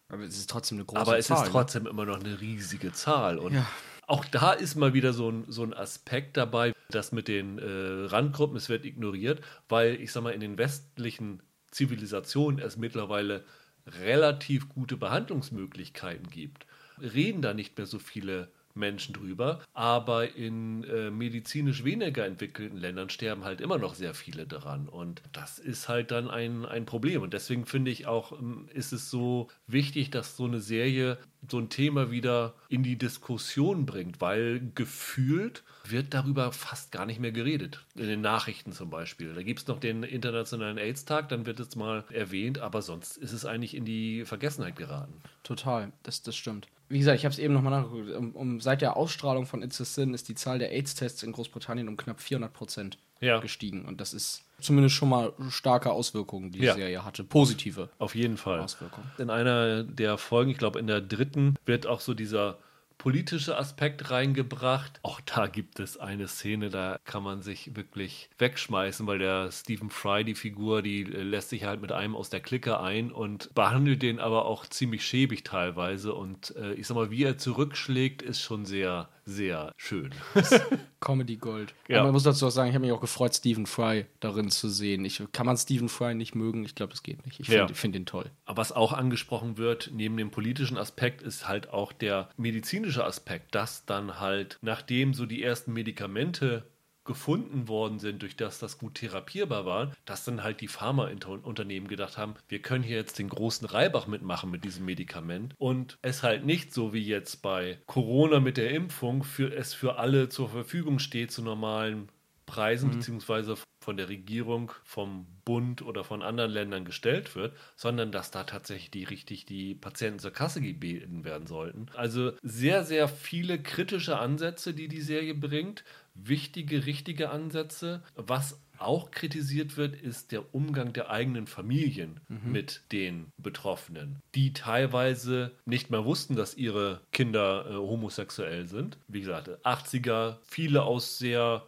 [0.09, 1.51] Aber es ist trotzdem eine große Aber es Zahl, ist ne?
[1.51, 1.91] trotzdem ne?
[1.91, 3.39] immer noch eine riesige Zahl.
[3.39, 3.67] Und ja.
[4.07, 8.07] auch da ist mal wieder so ein, so ein Aspekt dabei, das mit den äh,
[8.07, 13.45] Randgruppen, es wird ignoriert, weil ich sag mal, in den westlichen Zivilisation es mittlerweile
[13.87, 16.67] relativ gute Behandlungsmöglichkeiten gibt,
[17.01, 23.11] reden da nicht mehr so viele Menschen drüber, aber in äh, medizinisch weniger entwickelten Ländern
[23.11, 24.89] sterben halt immer noch sehr viele daran.
[24.89, 27.23] Und das ist halt dann ein, ein Problem.
[27.23, 31.59] Und deswegen finde ich auch, ähm, ist es so wichtig, dass so eine Serie so
[31.59, 37.33] ein Thema wieder in die Diskussion bringt, weil gefühlt wird darüber fast gar nicht mehr
[37.33, 37.85] geredet.
[37.95, 39.35] In den Nachrichten zum Beispiel.
[39.35, 43.33] Da gibt es noch den Internationalen AIDS-Tag, dann wird es mal erwähnt, aber sonst ist
[43.33, 45.15] es eigentlich in die Vergessenheit geraten.
[45.43, 46.69] Total, das, das stimmt.
[46.89, 48.11] Wie gesagt, ich habe es eben nochmal nachgeguckt.
[48.11, 51.33] Um, um, seit der Ausstrahlung von It's a Sin ist die Zahl der AIDS-Tests in
[51.33, 53.41] Großbritannien um knapp 400 Prozent ja.
[53.41, 53.85] gestiegen.
[53.85, 56.75] Und das ist zumindest schon mal starke Auswirkungen, die die ja.
[56.75, 57.25] Serie hatte.
[57.25, 57.89] Positive.
[57.99, 58.61] Auf jeden Fall.
[58.61, 59.11] Auswirkungen.
[59.19, 62.59] In einer der Folgen, ich glaube in der dritten, wird auch so dieser
[62.99, 64.99] politische Aspekt reingebracht.
[65.03, 69.89] Auch da gibt es eine Szene, da kann man sich wirklich wegschmeißen, weil der Stephen
[69.89, 74.03] Fry, die Figur, die lässt sich halt mit einem aus der Clique ein und behandelt
[74.03, 76.13] den aber auch ziemlich schäbig teilweise.
[76.13, 80.11] Und äh, ich sag mal, wie er zurückschlägt, ist schon sehr, sehr schön.
[81.01, 81.75] Comedy Gold.
[81.87, 81.99] Ja.
[81.99, 84.69] Aber man muss dazu auch sagen, ich habe mich auch gefreut, Stephen Fry darin zu
[84.69, 85.05] sehen.
[85.05, 86.65] Ich, kann man Stephen Fry nicht mögen?
[86.65, 87.39] Ich glaube, das geht nicht.
[87.39, 87.75] Ich finde ja.
[87.75, 88.31] find ihn toll.
[88.47, 93.55] Aber was auch angesprochen wird, neben dem politischen Aspekt, ist halt auch der medizinische Aspekt,
[93.55, 96.65] dass dann halt, nachdem so die ersten Medikamente
[97.09, 102.17] gefunden worden sind, durch das das gut therapierbar war, dass dann halt die Pharmaunternehmen gedacht
[102.17, 106.45] haben, wir können hier jetzt den großen Reibach mitmachen mit diesem Medikament und es halt
[106.45, 111.01] nicht so wie jetzt bei Corona mit der Impfung für es für alle zur Verfügung
[111.01, 112.09] steht zu normalen
[112.49, 112.95] Preisen mhm.
[112.95, 113.57] beziehungsweise
[113.89, 118.91] von der Regierung, vom Bund oder von anderen Ländern gestellt wird, sondern dass da tatsächlich
[118.91, 121.87] die richtig die Patienten zur Kasse gebeten werden sollten.
[121.95, 125.85] Also sehr, sehr viele kritische Ansätze, die die Serie bringt,
[126.23, 132.53] wichtige, richtige Ansätze, was auch kritisiert wird, ist der Umgang der eigenen Familien mhm.
[132.53, 138.99] mit den Betroffenen, die teilweise nicht mehr wussten, dass ihre Kinder äh, homosexuell sind.
[139.09, 141.65] Wie gesagt, 80er, viele aus sehr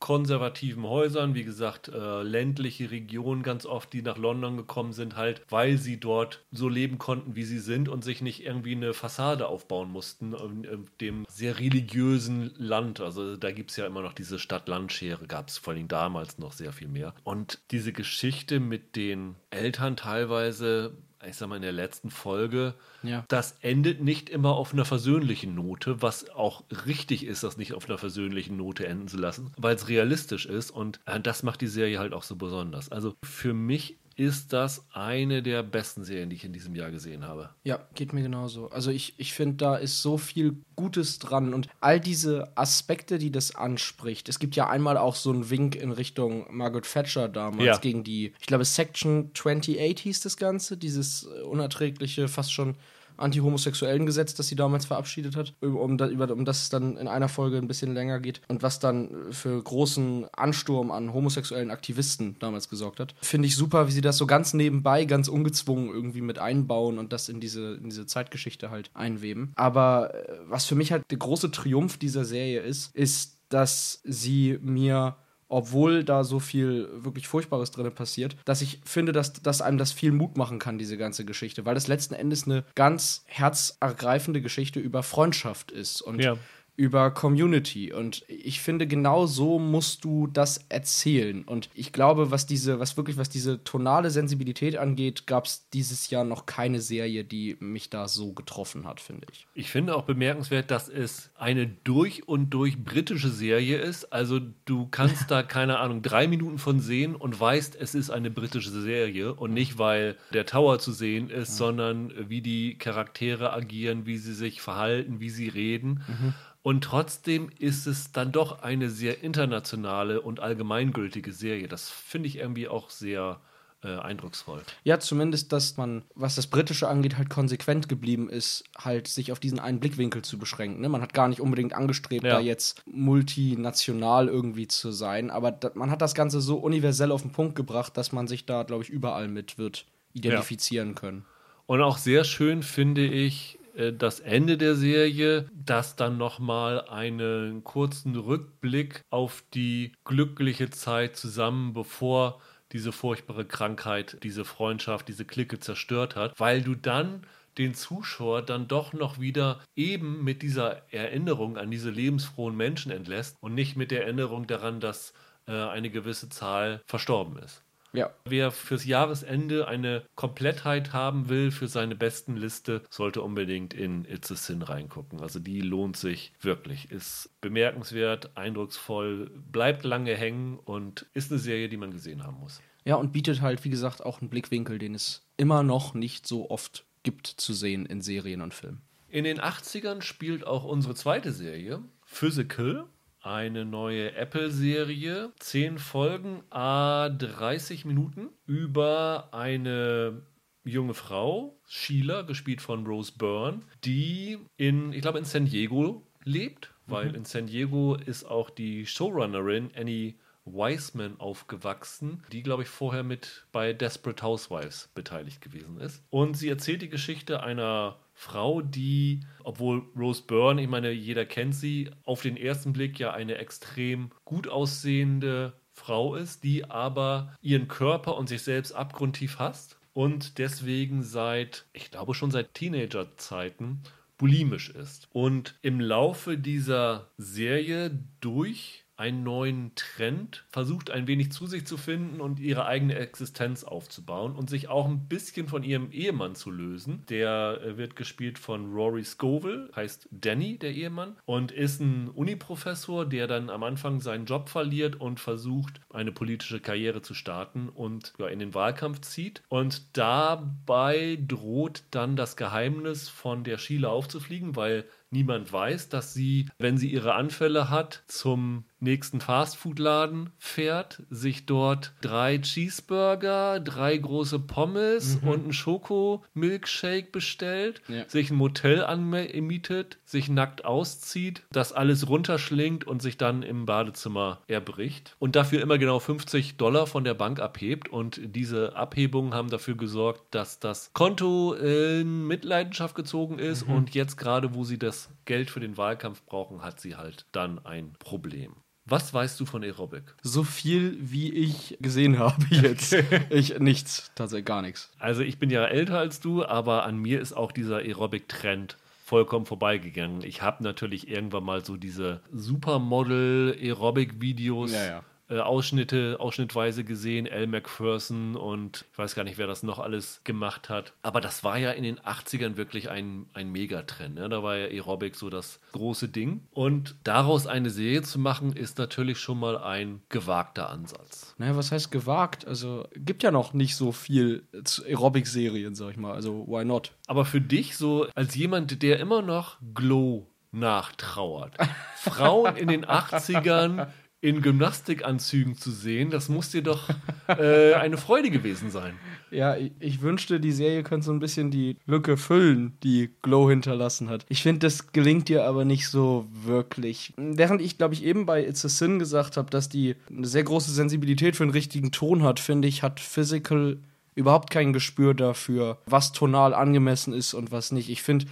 [0.00, 5.42] konservativen Häusern, wie gesagt, äh, ländliche Regionen ganz oft, die nach London gekommen sind, halt,
[5.50, 9.46] weil sie dort so leben konnten, wie sie sind und sich nicht irgendwie eine Fassade
[9.46, 13.00] aufbauen mussten in, in dem sehr religiösen Land.
[13.00, 16.52] Also da gibt es ja immer noch diese Stadt-Land-Schere, gab es vor allem damals noch
[16.52, 17.14] sehr viel mehr.
[17.22, 23.24] Und diese Geschichte mit den Eltern teilweise ich sag mal, in der letzten Folge, ja.
[23.28, 27.88] das endet nicht immer auf einer versöhnlichen Note, was auch richtig ist, das nicht auf
[27.88, 31.66] einer versöhnlichen Note enden zu lassen, weil es realistisch ist und äh, das macht die
[31.66, 32.90] Serie halt auch so besonders.
[32.90, 37.26] Also für mich ist das eine der besten Serien, die ich in diesem Jahr gesehen
[37.26, 37.50] habe.
[37.64, 38.68] Ja, geht mir genauso.
[38.70, 43.30] Also ich, ich finde, da ist so viel Gutes dran und all diese Aspekte, die
[43.30, 44.28] das anspricht.
[44.28, 47.76] Es gibt ja einmal auch so einen Wink in Richtung Margaret Thatcher damals ja.
[47.78, 52.76] gegen die, ich glaube, Section 28 hieß das Ganze, dieses unerträgliche, fast schon
[53.20, 57.58] anti-homosexuellen Gesetz, das sie damals verabschiedet hat, um, um das es dann in einer Folge
[57.58, 63.00] ein bisschen länger geht und was dann für großen Ansturm an homosexuellen Aktivisten damals gesorgt
[63.00, 63.14] hat.
[63.22, 67.12] Finde ich super, wie sie das so ganz nebenbei, ganz ungezwungen irgendwie mit einbauen und
[67.12, 69.52] das in diese, in diese Zeitgeschichte halt einweben.
[69.56, 74.58] Aber äh, was für mich halt der große Triumph dieser Serie ist, ist, dass sie
[74.62, 75.16] mir
[75.50, 79.92] obwohl da so viel wirklich Furchtbares drin passiert, dass ich finde, dass, dass einem das
[79.92, 84.80] viel Mut machen kann, diese ganze Geschichte, weil das letzten Endes eine ganz herzergreifende Geschichte
[84.80, 86.36] über Freundschaft ist und ja
[86.80, 87.92] über Community.
[87.92, 91.44] Und ich finde, genau so musst du das erzählen.
[91.44, 96.08] Und ich glaube, was diese, was wirklich, was diese tonale Sensibilität angeht, gab es dieses
[96.08, 99.46] Jahr noch keine Serie, die mich da so getroffen hat, finde ich.
[99.52, 104.10] Ich finde auch bemerkenswert, dass es eine durch und durch britische Serie ist.
[104.10, 108.30] Also du kannst da, keine Ahnung, drei Minuten von sehen und weißt, es ist eine
[108.30, 111.56] britische Serie und nicht, weil der Tower zu sehen ist, mhm.
[111.56, 116.02] sondern wie die Charaktere agieren, wie sie sich verhalten, wie sie reden.
[116.08, 116.34] Mhm.
[116.62, 121.68] Und trotzdem ist es dann doch eine sehr internationale und allgemeingültige Serie.
[121.68, 123.40] Das finde ich irgendwie auch sehr
[123.82, 124.62] äh, eindrucksvoll.
[124.84, 129.40] Ja, zumindest, dass man, was das Britische angeht, halt konsequent geblieben ist, halt sich auf
[129.40, 130.82] diesen einen Blickwinkel zu beschränken.
[130.82, 130.90] Ne?
[130.90, 132.34] Man hat gar nicht unbedingt angestrebt, ja.
[132.34, 137.32] da jetzt multinational irgendwie zu sein, aber man hat das Ganze so universell auf den
[137.32, 140.94] Punkt gebracht, dass man sich da, glaube ich, überall mit wird identifizieren ja.
[140.94, 141.24] können.
[141.66, 143.59] Und auch sehr schön finde ich,
[143.98, 151.72] das Ende der Serie, das dann nochmal einen kurzen Rückblick auf die glückliche Zeit zusammen,
[151.72, 152.40] bevor
[152.72, 157.26] diese furchtbare Krankheit, diese Freundschaft, diese Clique zerstört hat, weil du dann
[157.58, 163.36] den Zuschauer dann doch noch wieder eben mit dieser Erinnerung an diese lebensfrohen Menschen entlässt
[163.40, 165.12] und nicht mit der Erinnerung daran, dass
[165.46, 167.62] äh, eine gewisse Zahl verstorben ist.
[167.92, 168.10] Ja.
[168.24, 174.30] Wer fürs Jahresende eine Komplettheit haben will für seine besten Liste, sollte unbedingt in It's
[174.30, 175.20] a Sin reingucken.
[175.20, 176.90] Also die lohnt sich wirklich.
[176.90, 182.60] Ist bemerkenswert, eindrucksvoll, bleibt lange hängen und ist eine Serie, die man gesehen haben muss.
[182.84, 186.50] Ja, und bietet halt, wie gesagt, auch einen Blickwinkel, den es immer noch nicht so
[186.50, 188.82] oft gibt zu sehen in Serien und Filmen.
[189.08, 192.86] In den 80ern spielt auch unsere zweite Serie, Physical
[193.20, 195.32] eine neue Apple-Serie.
[195.38, 200.22] Zehn Folgen, a 30 Minuten, über eine
[200.64, 206.72] junge Frau, Sheila, gespielt von Rose Byrne, die in, ich glaube, in San Diego lebt,
[206.86, 207.14] weil mhm.
[207.16, 213.46] in San Diego ist auch die Showrunnerin Annie Wiseman aufgewachsen, die, glaube ich, vorher mit
[213.52, 216.02] bei Desperate Housewives beteiligt gewesen ist.
[216.10, 221.54] Und sie erzählt die Geschichte einer Frau, die, obwohl Rose Byrne, ich meine, jeder kennt
[221.54, 227.66] sie, auf den ersten Blick ja eine extrem gut aussehende Frau ist, die aber ihren
[227.66, 233.84] Körper und sich selbst abgrundtief hasst und deswegen seit, ich glaube schon seit Teenagerzeiten,
[234.18, 235.08] bulimisch ist.
[235.12, 241.78] Und im Laufe dieser Serie durch einen neuen Trend, versucht ein wenig zu sich zu
[241.78, 246.50] finden und ihre eigene Existenz aufzubauen und sich auch ein bisschen von ihrem Ehemann zu
[246.50, 247.04] lösen.
[247.08, 253.06] Der äh, wird gespielt von Rory Scoville, heißt Danny, der Ehemann, und ist ein Uniprofessor,
[253.06, 258.12] der dann am Anfang seinen Job verliert und versucht, eine politische Karriere zu starten und
[258.18, 259.42] ja, in den Wahlkampf zieht.
[259.48, 266.48] Und dabei droht dann das Geheimnis von der Schiele aufzufliegen, weil niemand weiß, dass sie,
[266.58, 274.38] wenn sie ihre Anfälle hat, zum nächsten Fastfood-Laden fährt, sich dort drei Cheeseburger, drei große
[274.38, 275.28] Pommes mhm.
[275.28, 278.08] und einen Schoko-Milkshake bestellt, ja.
[278.08, 284.40] sich ein Motel anmietet, sich nackt auszieht, das alles runterschlingt und sich dann im Badezimmer
[284.46, 287.88] erbricht und dafür immer genau 50 Dollar von der Bank abhebt.
[287.88, 293.74] Und diese Abhebungen haben dafür gesorgt, dass das Konto in Mitleidenschaft gezogen ist mhm.
[293.74, 297.64] und jetzt gerade, wo sie das Geld für den Wahlkampf brauchen, hat sie halt dann
[297.64, 298.56] ein Problem.
[298.86, 300.02] Was weißt du von Aerobic?
[300.22, 302.96] So viel, wie ich gesehen habe jetzt.
[303.30, 304.90] ich nichts, tatsächlich gar nichts.
[304.98, 309.46] Also ich bin ja älter als du, aber an mir ist auch dieser Aerobic-Trend vollkommen
[309.46, 310.22] vorbeigegangen.
[310.22, 317.46] Ich habe natürlich irgendwann mal so diese Supermodel-Aerobic-Videos ja, ja äh, Ausschnitte, ausschnittweise gesehen, Al
[317.46, 320.92] McPherson und ich weiß gar nicht, wer das noch alles gemacht hat.
[321.02, 324.16] Aber das war ja in den 80ern wirklich ein, ein Megatrend.
[324.16, 324.28] Ne?
[324.28, 326.42] Da war ja Aerobic so das große Ding.
[326.50, 331.34] Und daraus eine Serie zu machen, ist natürlich schon mal ein gewagter Ansatz.
[331.38, 332.46] Naja, was heißt gewagt?
[332.46, 336.12] Also gibt ja noch nicht so viel Aerobic-Serien, sag ich mal.
[336.12, 336.92] Also why not?
[337.06, 341.56] Aber für dich so als jemand, der immer noch Glow nachtrauert.
[341.96, 343.88] Frauen in den 80ern
[344.22, 346.90] in Gymnastikanzügen zu sehen, das muss dir doch
[347.26, 348.94] äh, eine Freude gewesen sein.
[349.30, 353.48] Ja, ich, ich, wünschte, die Serie könnte so ein bisschen die Lücke füllen, die Glow
[353.48, 354.26] hinterlassen hat.
[354.28, 357.14] Ich finde, das gelingt dir aber nicht so wirklich.
[357.16, 360.42] Während ich, glaube ich, eben bei It's a Sin gesagt habe, dass die eine sehr
[360.42, 363.78] große Sensibilität für einen richtigen Ton hat, finde ich, hat Physical
[364.20, 367.88] überhaupt kein Gespür dafür, was tonal angemessen ist und was nicht.
[367.88, 368.26] Ich finde,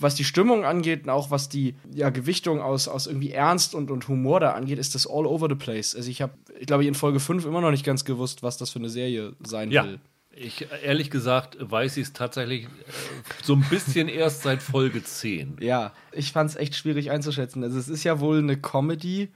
[0.00, 3.90] was die Stimmung angeht und auch was die ja, Gewichtung aus, aus irgendwie Ernst und,
[3.90, 5.94] und Humor da angeht, ist das all over the place.
[5.94, 8.70] Also ich habe, ich glaube, in Folge 5 immer noch nicht ganz gewusst, was das
[8.70, 9.84] für eine Serie sein ja.
[9.84, 10.00] will.
[10.36, 12.68] Ich ehrlich gesagt weiß ich es tatsächlich äh,
[13.42, 15.58] so ein bisschen erst seit Folge 10.
[15.60, 17.62] Ja, ich fand es echt schwierig einzuschätzen.
[17.62, 19.28] Also es ist ja wohl eine Comedy,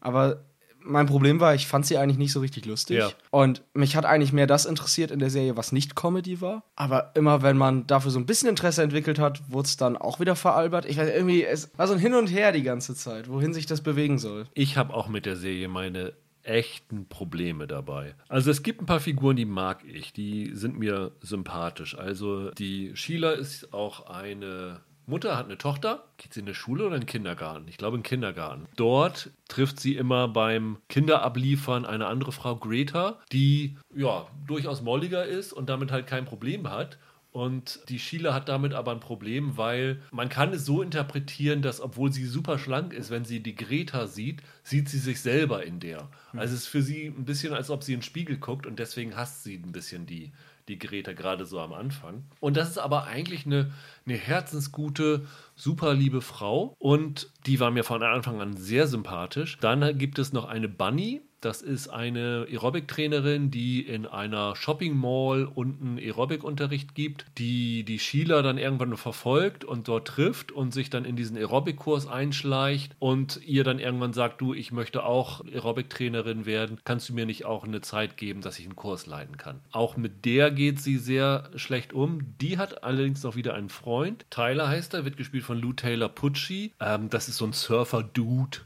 [0.00, 0.44] aber
[0.84, 2.98] mein Problem war, ich fand sie eigentlich nicht so richtig lustig.
[2.98, 3.10] Ja.
[3.30, 6.62] Und mich hat eigentlich mehr das interessiert in der Serie, was nicht Comedy war.
[6.76, 10.20] Aber immer, wenn man dafür so ein bisschen Interesse entwickelt hat, wurde es dann auch
[10.20, 10.84] wieder veralbert.
[10.84, 13.66] Ich weiß irgendwie, es war so ein Hin und Her die ganze Zeit, wohin sich
[13.66, 14.46] das bewegen soll.
[14.54, 18.14] Ich habe auch mit der Serie meine echten Probleme dabei.
[18.28, 21.96] Also es gibt ein paar Figuren, die mag ich, die sind mir sympathisch.
[21.96, 26.86] Also die Sheila ist auch eine Mutter hat eine Tochter, geht sie in eine Schule
[26.86, 27.68] oder in den Kindergarten?
[27.68, 28.66] Ich glaube in den Kindergarten.
[28.76, 35.52] Dort trifft sie immer beim Kinderabliefern eine andere Frau, Greta, die ja durchaus molliger ist
[35.52, 36.98] und damit halt kein Problem hat.
[37.34, 41.80] Und die Sheila hat damit aber ein Problem, weil man kann es so interpretieren, dass
[41.80, 45.80] obwohl sie super schlank ist, wenn sie die Greta sieht, sieht sie sich selber in
[45.80, 46.08] der.
[46.30, 46.38] Hm.
[46.38, 48.78] Also es ist für sie ein bisschen, als ob sie in den Spiegel guckt und
[48.78, 50.30] deswegen hasst sie ein bisschen die,
[50.68, 52.22] die Greta gerade so am Anfang.
[52.38, 53.72] Und das ist aber eigentlich eine,
[54.06, 59.58] eine herzensgute, super liebe Frau und die war mir von Anfang an sehr sympathisch.
[59.60, 65.44] Dann gibt es noch eine Bunny, das ist eine Aerobic-Trainerin, die in einer Shopping Mall
[65.44, 71.04] unten Aerobic-Unterricht gibt, die die Sheila dann irgendwann verfolgt und dort trifft und sich dann
[71.04, 76.80] in diesen Aerobic-Kurs einschleicht und ihr dann irgendwann sagt, du, ich möchte auch Aerobic-Trainerin werden,
[76.84, 79.60] kannst du mir nicht auch eine Zeit geben, dass ich einen Kurs leiten kann.
[79.70, 82.38] Auch mit der geht sie sehr schlecht um.
[82.40, 83.93] Die hat allerdings noch wieder einen Freund.
[84.30, 86.72] Tyler heißt er, wird gespielt von Lou Taylor Pucci.
[86.80, 88.58] Ähm, das ist so ein Surfer-Dude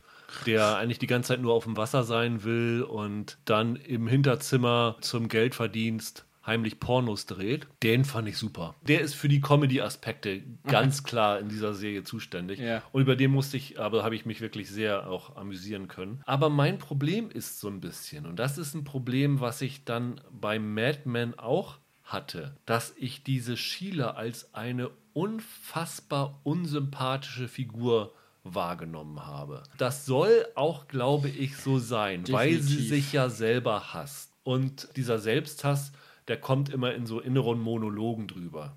[0.46, 4.96] der eigentlich die ganze Zeit nur auf dem Wasser sein will und dann im Hinterzimmer
[5.00, 7.66] zum Geldverdienst heimlich Pornos dreht.
[7.82, 8.74] Den fand ich super.
[8.82, 12.58] Der ist für die Comedy-Aspekte ganz klar in dieser Serie zuständig.
[12.58, 12.82] Ja.
[12.90, 16.22] Und über den musste ich, aber habe ich mich wirklich sehr auch amüsieren können.
[16.24, 20.20] Aber mein Problem ist so ein bisschen, und das ist ein Problem, was ich dann
[20.32, 29.26] bei Mad Men auch hatte, dass ich diese Sheila als eine unfassbar unsympathische Figur wahrgenommen
[29.26, 29.64] habe.
[29.76, 32.34] Das soll auch, glaube ich, so sein, Definitiv.
[32.34, 34.32] weil sie sich ja selber hasst.
[34.44, 35.92] Und dieser Selbsthass,
[36.28, 38.76] der kommt immer in so inneren Monologen drüber.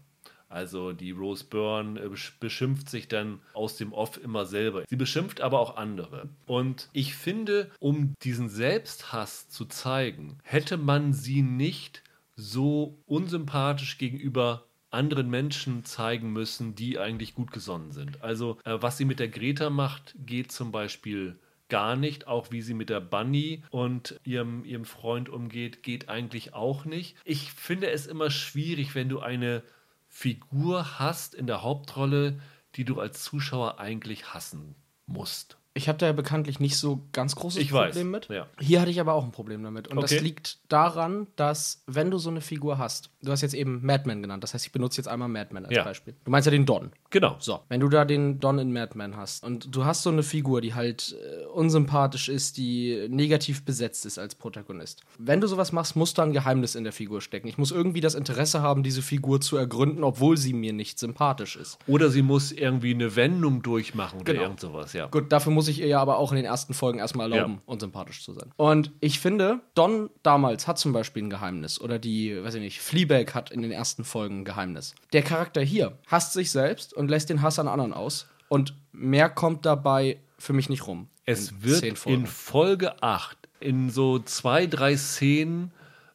[0.50, 4.84] Also die Rose Byrne äh, beschimpft sich dann aus dem Off immer selber.
[4.90, 6.28] Sie beschimpft aber auch andere.
[6.48, 12.02] Und ich finde, um diesen Selbsthass zu zeigen, hätte man sie nicht
[12.36, 18.22] so unsympathisch gegenüber anderen Menschen zeigen müssen, die eigentlich gut gesonnen sind.
[18.22, 22.28] Also äh, was sie mit der Greta macht, geht zum Beispiel gar nicht.
[22.28, 27.16] Auch wie sie mit der Bunny und ihrem, ihrem Freund umgeht, geht eigentlich auch nicht.
[27.24, 29.64] Ich finde es immer schwierig, wenn du eine
[30.10, 32.40] Figur hast in der Hauptrolle,
[32.76, 34.76] die du als Zuschauer eigentlich hassen
[35.06, 35.58] musst.
[35.74, 38.28] Ich habe da ja bekanntlich nicht so ganz großes ich Problem weiß.
[38.28, 38.36] mit.
[38.36, 38.48] Ja.
[38.60, 39.88] Hier hatte ich aber auch ein Problem damit.
[39.88, 40.16] Und okay.
[40.16, 44.22] das liegt daran, dass, wenn du so eine Figur hast, du hast jetzt eben Madman
[44.22, 45.84] genannt, das heißt, ich benutze jetzt einmal Madman als ja.
[45.84, 46.16] Beispiel.
[46.26, 46.92] Du meinst ja den Don.
[47.12, 47.36] Genau.
[47.40, 50.62] So, wenn du da den Don in Madman hast und du hast so eine Figur,
[50.62, 55.02] die halt äh, unsympathisch ist, die negativ besetzt ist als Protagonist.
[55.18, 57.48] Wenn du sowas machst, musst du ein Geheimnis in der Figur stecken.
[57.48, 61.56] Ich muss irgendwie das Interesse haben, diese Figur zu ergründen, obwohl sie mir nicht sympathisch
[61.58, 61.78] ist.
[61.88, 64.44] Oder sie muss irgendwie eine Wendung durchmachen oder Genau.
[64.44, 65.08] irgend sowas, ja.
[65.08, 67.62] Gut, dafür muss ich ihr ja aber auch in den ersten Folgen erstmal erlauben, Ja.
[67.66, 68.52] unsympathisch zu sein.
[68.58, 71.80] Und ich finde, Don damals hat zum Beispiel ein Geheimnis.
[71.82, 74.96] Oder die, weiß ich nicht, Fleabag hat in den ersten Folgen ein Geheimnis.
[75.14, 78.28] Der Charakter hier hasst sich selbst und lässt den Hass an anderen aus.
[78.48, 81.08] Und mehr kommt dabei für mich nicht rum.
[81.26, 85.72] Es wird in Folge 8 in so zwei, drei Szenen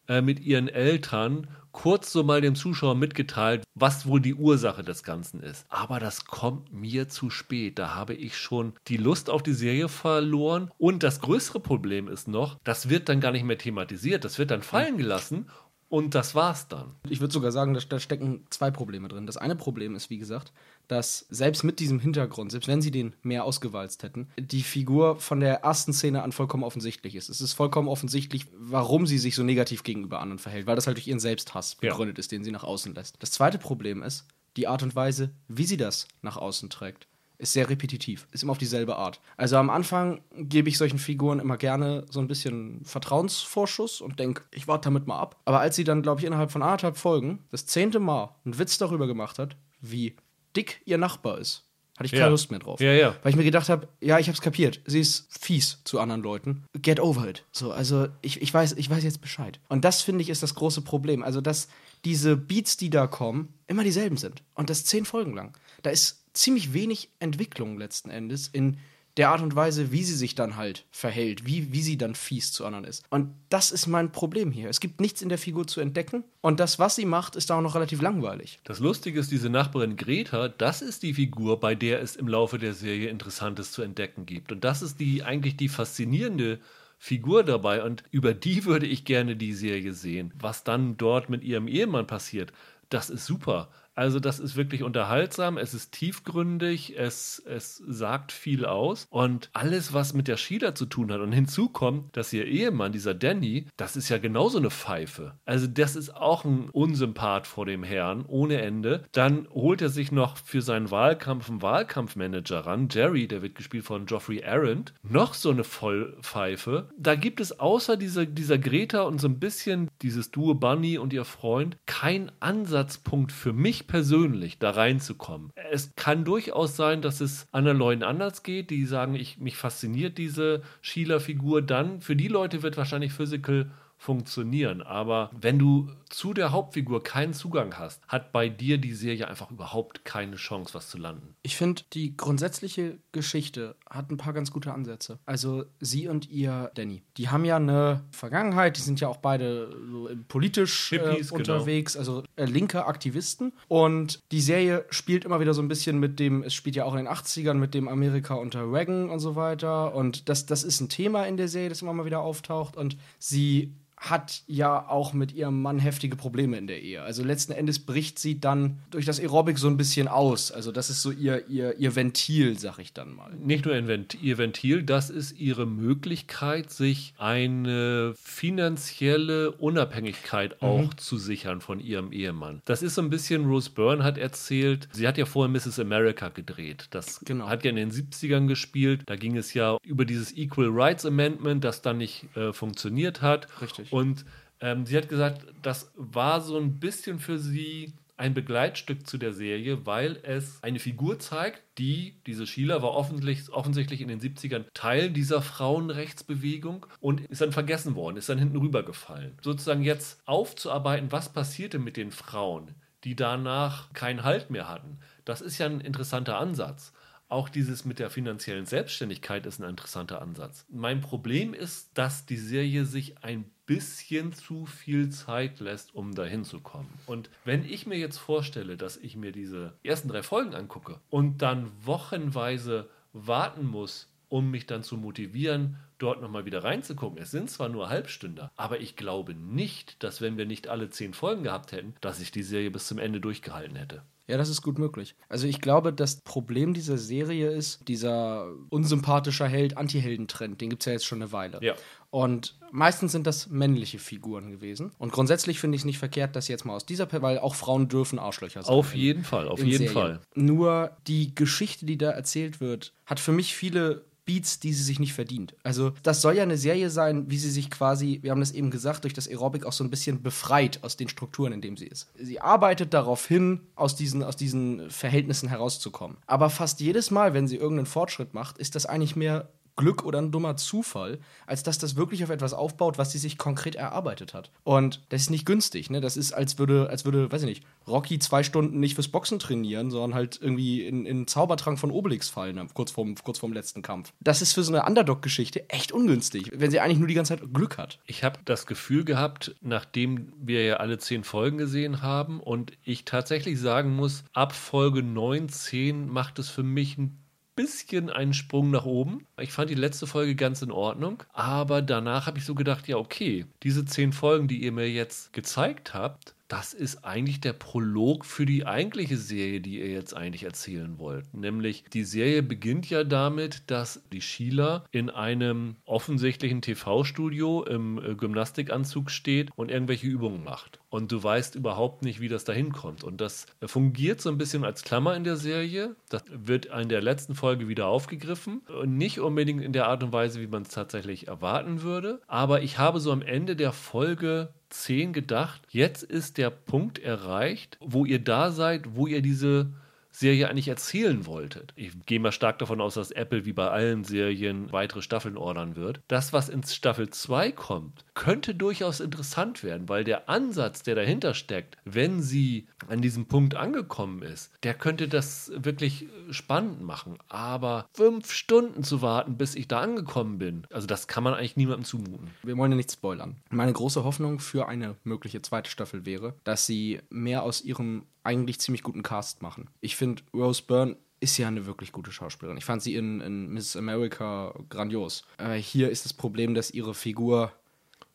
[0.08, 5.02] äh, mit ihren Eltern kurz so mal dem Zuschauer mitgeteilt, was wohl die Ursache des
[5.02, 5.66] Ganzen ist.
[5.68, 7.78] Aber das kommt mir zu spät.
[7.78, 10.70] Da habe ich schon die Lust auf die Serie verloren.
[10.78, 14.24] Und das größere Problem ist noch, das wird dann gar nicht mehr thematisiert.
[14.24, 15.50] Das wird dann fallen gelassen
[15.88, 16.96] und das war's dann.
[17.08, 19.26] Ich würde sogar sagen, da, da stecken zwei Probleme drin.
[19.26, 20.52] Das eine Problem ist, wie gesagt,
[20.88, 25.40] dass selbst mit diesem Hintergrund, selbst wenn sie den mehr ausgewalzt hätten, die Figur von
[25.40, 27.28] der ersten Szene an vollkommen offensichtlich ist.
[27.28, 30.96] Es ist vollkommen offensichtlich, warum sie sich so negativ gegenüber anderen verhält, weil das halt
[30.96, 31.90] durch ihren Selbsthass Ja.
[31.90, 33.16] begründet ist, den sie nach außen lässt.
[33.20, 34.26] Das zweite Problem ist
[34.56, 37.08] die Art und Weise, wie sie das nach außen trägt.
[37.38, 39.20] Ist sehr repetitiv, ist immer auf dieselbe Art.
[39.36, 44.44] Also am Anfang gebe ich solchen Figuren immer gerne so ein bisschen Vertrauensvorschuss und denke,
[44.52, 45.36] ich warte damit mal ab.
[45.44, 48.78] Aber als sie dann, glaube ich, innerhalb von anderthalb Folgen das zehnte Mal einen Witz
[48.78, 50.16] darüber gemacht hat, wie
[50.56, 51.64] dick ihr Nachbar ist,
[51.96, 52.28] hatte ich keine Ja.
[52.28, 52.80] Lust mehr drauf.
[52.80, 53.16] Ja, ja.
[53.22, 54.80] Weil ich mir gedacht habe, ja, ich hab's kapiert.
[54.86, 56.64] Sie ist fies zu anderen Leuten.
[56.80, 57.44] Get over it.
[57.52, 59.60] So, also ich, ich, weiß, ich weiß jetzt Bescheid.
[59.68, 61.22] Und das finde ich ist das große Problem.
[61.22, 61.68] Also, dass
[62.04, 64.42] diese Beats, die da kommen, immer dieselben sind.
[64.54, 65.56] Und das zehn Folgen lang.
[65.82, 68.78] Da ist ziemlich wenig Entwicklung letzten Endes in
[69.16, 72.52] der Art und Weise, wie sie sich dann halt verhält, wie, wie sie dann fies
[72.52, 73.04] zu anderen ist.
[73.08, 74.68] Und das ist mein Problem hier.
[74.68, 76.24] Es gibt nichts in der Figur zu entdecken.
[76.42, 78.58] Und das, was sie macht, ist da auch noch relativ langweilig.
[78.64, 82.58] Das Lustige ist, diese Nachbarin Greta, das ist die Figur, bei der es im Laufe
[82.58, 84.52] der Serie Interessantes zu entdecken gibt.
[84.52, 86.60] Und das ist die eigentlich die faszinierende
[86.98, 87.82] Figur dabei.
[87.82, 90.32] Und über die würde ich gerne die Serie sehen.
[90.38, 92.52] Was dann dort mit ihrem Ehemann passiert,
[92.90, 93.68] das ist super.
[93.96, 99.94] Also das ist wirklich unterhaltsam, es ist tiefgründig, es, es sagt viel aus und alles,
[99.94, 103.66] was mit der Sheila zu tun hat und hinzu kommt, dass ihr Ehemann, dieser Danny,
[103.78, 105.32] das ist ja genauso eine Pfeife.
[105.46, 109.04] Also das ist auch ein Unsympath vor dem Herrn, ohne Ende.
[109.12, 113.86] Dann holt er sich noch für seinen Wahlkampf einen Wahlkampfmanager ran, Jerry, der wird gespielt
[113.86, 116.90] von Geoffrey Arendt, noch so eine Vollpfeife.
[116.98, 121.14] Da gibt es außer dieser, dieser Greta und so ein bisschen dieses Duo Bunny und
[121.14, 125.50] ihr Freund keinen Ansatzpunkt für mich persönlich, da reinzukommen.
[125.70, 130.18] Es kann durchaus sein, dass es anderen Leuten anders geht, die sagen, ich, mich fasziniert
[130.18, 131.62] diese Sheila-Figur.
[131.62, 134.82] Dann, für die Leute wird wahrscheinlich Physical funktionieren.
[134.82, 139.50] Aber wenn du zu der Hauptfigur keinen Zugang hast, hat bei dir die Serie einfach
[139.50, 141.34] überhaupt keine Chance, was zu landen.
[141.42, 145.18] Ich finde, die grundsätzliche Geschichte hat ein paar ganz gute Ansätze.
[145.26, 147.02] Also sie und ihr Danny.
[147.16, 151.38] Die haben ja eine Vergangenheit, die sind ja auch beide so politisch äh, Hippies, genau.
[151.38, 153.52] unterwegs, also äh, linke Aktivisten.
[153.68, 156.94] Und die Serie spielt immer wieder so ein bisschen mit dem, es spielt ja auch
[156.94, 159.94] in den 80ern mit dem Amerika unter Reagan und so weiter.
[159.94, 162.76] Und das, das ist ein Thema in der Serie, das immer mal wieder auftaucht.
[162.76, 167.02] Und sie hat ja auch mit ihrem Mann heftige Probleme in der Ehe.
[167.02, 170.52] Also letzten Endes bricht sie dann durch das Aerobic so ein bisschen aus.
[170.52, 173.32] Also das ist so ihr, ihr, ihr Ventil, sag ich dann mal.
[173.34, 178.14] Nicht nur Vent- ihr Ventil, das ist ihre Möglichkeit, sich eine
[178.60, 182.60] finanzielle Unabhängigkeit auch zu sichern von ihrem Ehemann.
[182.64, 185.78] Das ist so ein bisschen, Rose Byrne hat erzählt, sie hat ja vorher Mrs.
[185.78, 186.86] America gedreht.
[186.90, 187.48] Das Genau.
[187.48, 189.02] hat ja in den 70ern gespielt.
[189.06, 193.46] Da ging es ja über dieses Equal Rights Amendment, das dann nicht äh, funktioniert hat.
[193.60, 193.85] Richtig.
[193.90, 194.24] Und
[194.60, 199.32] ähm, sie hat gesagt, das war so ein bisschen für sie ein Begleitstück zu der
[199.32, 204.64] Serie, weil es eine Figur zeigt, die, diese Sheila, war offensichtlich, offensichtlich in den 70ern
[204.72, 209.36] Teil dieser Frauenrechtsbewegung und ist dann vergessen worden, ist dann hinten rübergefallen.
[209.42, 212.74] Sozusagen jetzt aufzuarbeiten, was passierte mit den Frauen,
[213.04, 216.92] die danach keinen Halt mehr hatten, das ist ja ein interessanter Ansatz.
[217.28, 220.64] Auch dieses mit der finanziellen Selbstständigkeit ist ein interessanter Ansatz.
[220.68, 226.44] Mein Problem ist, dass die Serie sich ein bisschen zu viel Zeit lässt, um dahin
[226.44, 226.88] zu kommen.
[227.06, 231.42] Und wenn ich mir jetzt vorstelle, dass ich mir diese ersten drei Folgen angucke und
[231.42, 237.18] dann wochenweise warten muss, um mich dann zu motivieren, dort nochmal wieder reinzugucken.
[237.18, 241.14] Es sind zwar nur Halbstünder, aber ich glaube nicht, dass wenn wir nicht alle zehn
[241.14, 244.02] Folgen gehabt hätten, dass ich die Serie bis zum Ende durchgehalten hätte.
[244.28, 245.14] Ja, das ist gut möglich.
[245.28, 250.92] Also ich glaube, das Problem dieser Serie ist, dieser unsympathischer Held-Anti-Helden-Trend, den gibt es ja
[250.92, 251.58] jetzt schon eine Weile.
[251.62, 251.74] Ja.
[252.10, 254.90] Und meistens sind das männliche Figuren gewesen.
[254.98, 257.54] Und grundsätzlich finde ich es nicht verkehrt, dass jetzt mal aus dieser, Per- weil auch
[257.54, 258.74] Frauen dürfen Arschlöcher sein.
[258.74, 259.92] Auf jeden Fall, auf jeden Serien.
[259.92, 260.20] Fall.
[260.34, 264.98] Nur die Geschichte, die da erzählt wird, hat für mich viele Beats, die sie sich
[264.98, 265.54] nicht verdient.
[265.62, 268.70] Also, das soll ja eine Serie sein, wie sie sich quasi, wir haben das eben
[268.70, 271.86] gesagt, durch das Aerobic auch so ein bisschen befreit aus den Strukturen, in denen sie
[271.86, 272.10] ist.
[272.18, 276.18] Sie arbeitet darauf hin, aus diesen, aus diesen Verhältnissen herauszukommen.
[276.26, 280.20] Aber fast jedes Mal, wenn sie irgendeinen Fortschritt macht, ist das eigentlich mehr Glück oder
[280.20, 284.34] ein dummer Zufall, als dass das wirklich auf etwas aufbaut, was sie sich konkret erarbeitet
[284.34, 284.50] hat.
[284.64, 286.00] Und das ist nicht günstig, ne?
[286.00, 289.38] Das ist, als würde, als würde, weiß ich nicht, Rocky zwei Stunden nicht fürs Boxen
[289.38, 292.66] trainieren, sondern halt irgendwie in, einen Zaubertrank von Obelix fallen, ne?
[292.74, 294.12] kurz vorm, kurz vorm letzten Kampf.
[294.20, 297.52] Das ist für so eine Underdog-Geschichte echt ungünstig, wenn sie eigentlich nur die ganze Zeit
[297.52, 297.98] Glück hat.
[298.06, 303.04] Ich habe das Gefühl gehabt, nachdem wir ja alle zehn Folgen gesehen haben und ich
[303.04, 307.18] tatsächlich sagen muss, ab Folge 9, 10 macht es für mich ein
[307.56, 309.26] bisschen einen Sprung nach oben.
[309.40, 312.96] Ich fand die letzte Folge ganz in Ordnung, aber danach habe ich so gedacht, ja
[312.96, 318.24] okay, diese zehn Folgen, die ihr mir jetzt gezeigt habt, das ist eigentlich der Prolog
[318.24, 321.32] für die eigentliche Serie, die ihr jetzt eigentlich erzählen wollt.
[321.34, 328.14] Nämlich, die Serie beginnt ja damit, dass die Sheila in einem offensichtlichen TV-Studio im äh,
[328.14, 330.78] Gymnastikanzug steht und irgendwelche Übungen macht.
[330.88, 333.02] Und du weißt überhaupt nicht, wie das dahin kommt.
[333.04, 335.96] Und das fungiert so ein bisschen als Klammer in der Serie.
[336.08, 338.62] Das wird in der letzten Folge wieder aufgegriffen.
[338.84, 342.20] Nicht unbedingt in der Art und Weise, wie man es tatsächlich erwarten würde.
[342.28, 347.78] Aber ich habe so am Ende der Folge 10 gedacht, jetzt ist der Punkt erreicht,
[347.80, 349.70] wo ihr da seid, wo ihr diese
[350.16, 351.74] Serie eigentlich erzählen wolltet.
[351.76, 355.76] Ich gehe mal stark davon aus, dass Apple wie bei allen Serien weitere Staffeln ordern
[355.76, 356.00] wird.
[356.08, 361.34] Das, was in Staffel 2 kommt, könnte durchaus interessant werden, weil der Ansatz, der dahinter
[361.34, 367.18] steckt, wenn sie an diesem Punkt angekommen ist, der könnte das wirklich spannend machen.
[367.28, 371.56] Aber fünf Stunden zu warten, bis ich da angekommen bin, also das kann man eigentlich
[371.56, 372.30] niemandem zumuten.
[372.42, 373.36] Wir wollen ja nicht spoilern.
[373.50, 378.60] Meine große Hoffnung für eine mögliche zweite Staffel wäre, dass sie mehr aus ihrem eigentlich
[378.60, 379.70] ziemlich guten Cast machen.
[379.80, 382.58] Ich finde, Rose Byrne ist ja eine wirklich gute Schauspielerin.
[382.58, 385.24] Ich fand sie in, in Miss America grandios.
[385.38, 387.52] Äh, hier ist das Problem, dass ihre Figur.